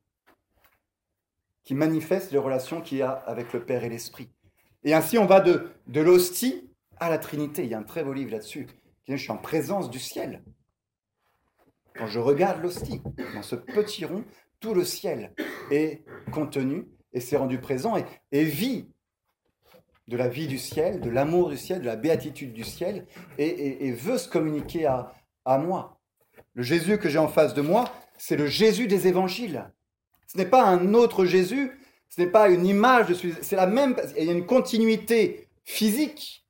[1.64, 4.30] qui manifeste les relations qu'il y a avec le Père et l'Esprit.
[4.84, 7.64] Et ainsi, on va de, de l'hostie à la Trinité.
[7.64, 8.66] Il y a un très beau livre là-dessus.
[9.08, 10.42] Je suis en présence du ciel.
[11.94, 13.02] Quand je regarde l'hostie,
[13.34, 14.24] dans ce petit rond,
[14.60, 15.32] tout le ciel
[15.70, 17.96] est contenu et s'est rendu présent
[18.32, 18.88] et, vit
[20.08, 23.06] de la vie du ciel, de l'amour du ciel, de la béatitude du ciel
[23.38, 25.12] et, et, et veut se communiquer à,
[25.44, 26.00] à moi.
[26.54, 29.70] Le Jésus que j'ai en face de moi, c'est le Jésus des évangiles.
[30.35, 31.70] Ce n'est pas un autre Jésus,
[32.09, 35.49] ce n'est pas une image de celui, c'est la même, il y a une continuité
[35.64, 36.45] physique,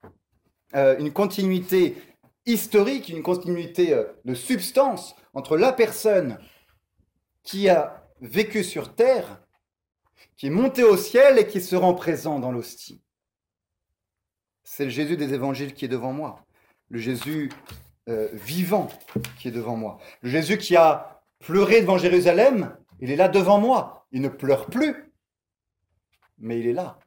[0.74, 1.94] euh, une continuité
[2.46, 6.38] historique, une continuité euh, de substance entre la personne
[7.42, 9.42] qui a vécu sur terre,
[10.36, 13.02] qui est monté au ciel et qui se rend présent dans l'hostie.
[14.62, 16.44] C'est le Jésus des évangiles qui est devant moi,
[16.88, 17.50] le Jésus
[18.08, 18.88] euh, vivant
[19.38, 23.58] qui est devant moi, le Jésus qui a pleuré devant Jérusalem, il est là devant
[23.58, 24.06] moi.
[24.12, 25.12] Il ne pleure plus,
[26.38, 26.98] mais il est là,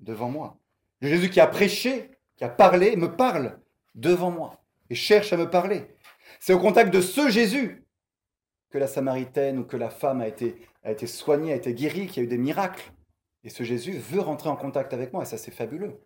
[0.00, 0.58] devant moi.
[1.00, 3.58] Le Jésus qui a prêché, qui a parlé, me parle
[3.94, 5.86] devant moi et cherche à me parler.
[6.40, 7.84] C'est au contact de ce Jésus
[8.70, 12.06] que la Samaritaine ou que la femme a été, a été soignée, a été guérie,
[12.06, 12.92] qu'il y a eu des miracles.
[13.44, 16.00] Et ce Jésus veut rentrer en contact avec moi, et ça c'est fabuleux.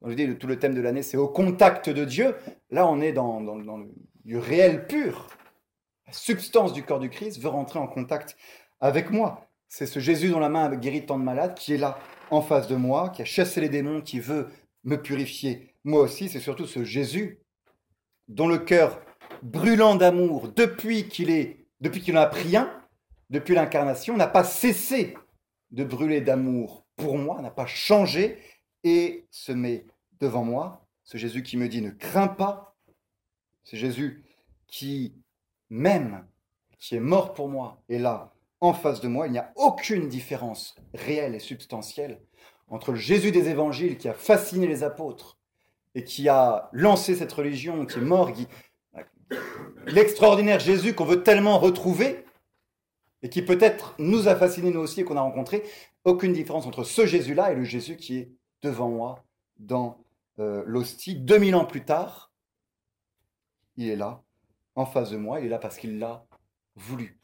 [0.00, 2.36] Donc, je dis, tout le thème de l'année, c'est au contact de Dieu.
[2.70, 3.92] Là, on est dans le,
[4.24, 5.26] du réel pur.
[6.10, 8.36] Substance du corps du Christ veut rentrer en contact
[8.80, 9.46] avec moi.
[9.68, 11.98] C'est ce Jésus dont la main a guéri tant de malades qui est là
[12.30, 14.48] en face de moi, qui a chassé les démons, qui veut
[14.84, 15.74] me purifier.
[15.84, 17.40] Moi aussi, c'est surtout ce Jésus
[18.28, 19.00] dont le cœur
[19.42, 22.72] brûlant d'amour depuis qu'il est, depuis qu'il en a pris un,
[23.30, 25.16] depuis l'incarnation, n'a pas cessé
[25.70, 28.38] de brûler d'amour pour moi, n'a pas changé
[28.84, 29.86] et se met
[30.20, 30.86] devant moi.
[31.04, 32.76] Ce Jésus qui me dit ne crains pas.
[33.64, 34.24] Ce Jésus
[34.66, 35.14] qui
[35.70, 36.24] m'aime,
[36.78, 39.26] qui est mort pour moi, est là en face de moi.
[39.26, 42.20] Il n'y a aucune différence réelle et substantielle
[42.68, 45.38] entre le Jésus des évangiles qui a fasciné les apôtres
[45.94, 48.30] et qui a lancé cette religion, qui est mort,
[49.86, 52.24] l'extraordinaire Jésus qu'on veut tellement retrouver
[53.22, 55.64] et qui peut-être nous a fascinés nous aussi et qu'on a rencontré,
[56.04, 58.30] aucune différence entre ce Jésus-là et le Jésus qui est
[58.62, 59.24] devant moi
[59.58, 60.04] dans
[60.38, 61.16] euh, l'hostie.
[61.16, 62.32] 2000 ans plus tard,
[63.76, 64.22] il est là,
[64.78, 66.24] en face de moi, il est là parce qu'il l'a
[66.76, 67.20] voulu.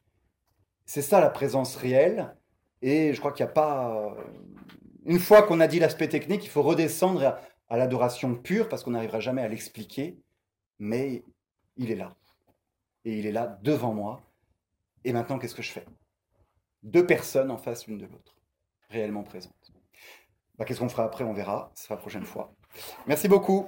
[0.87, 2.37] C'est ça la présence réelle.
[2.83, 4.17] Et je crois qu'il n'y a pas.
[5.07, 8.83] Une fois qu'on a dit l'aspect technique, il faut redescendre à, à l'adoration pure parce
[8.83, 10.19] qu'on n'arrivera jamais à l'expliquer.
[10.79, 11.23] Mais
[11.77, 12.15] il est là.
[13.05, 14.21] Et il est là devant moi.
[15.05, 15.87] Et maintenant, qu'est-ce que je fais?
[16.83, 18.37] Deux personnes en face l'une de l'autre,
[18.91, 19.73] réellement présentes.
[20.57, 21.25] Bah, qu'est-ce qu'on fera après?
[21.25, 21.71] On verra.
[21.75, 22.53] Ce sera la prochaine fois.
[23.07, 23.67] Merci beaucoup.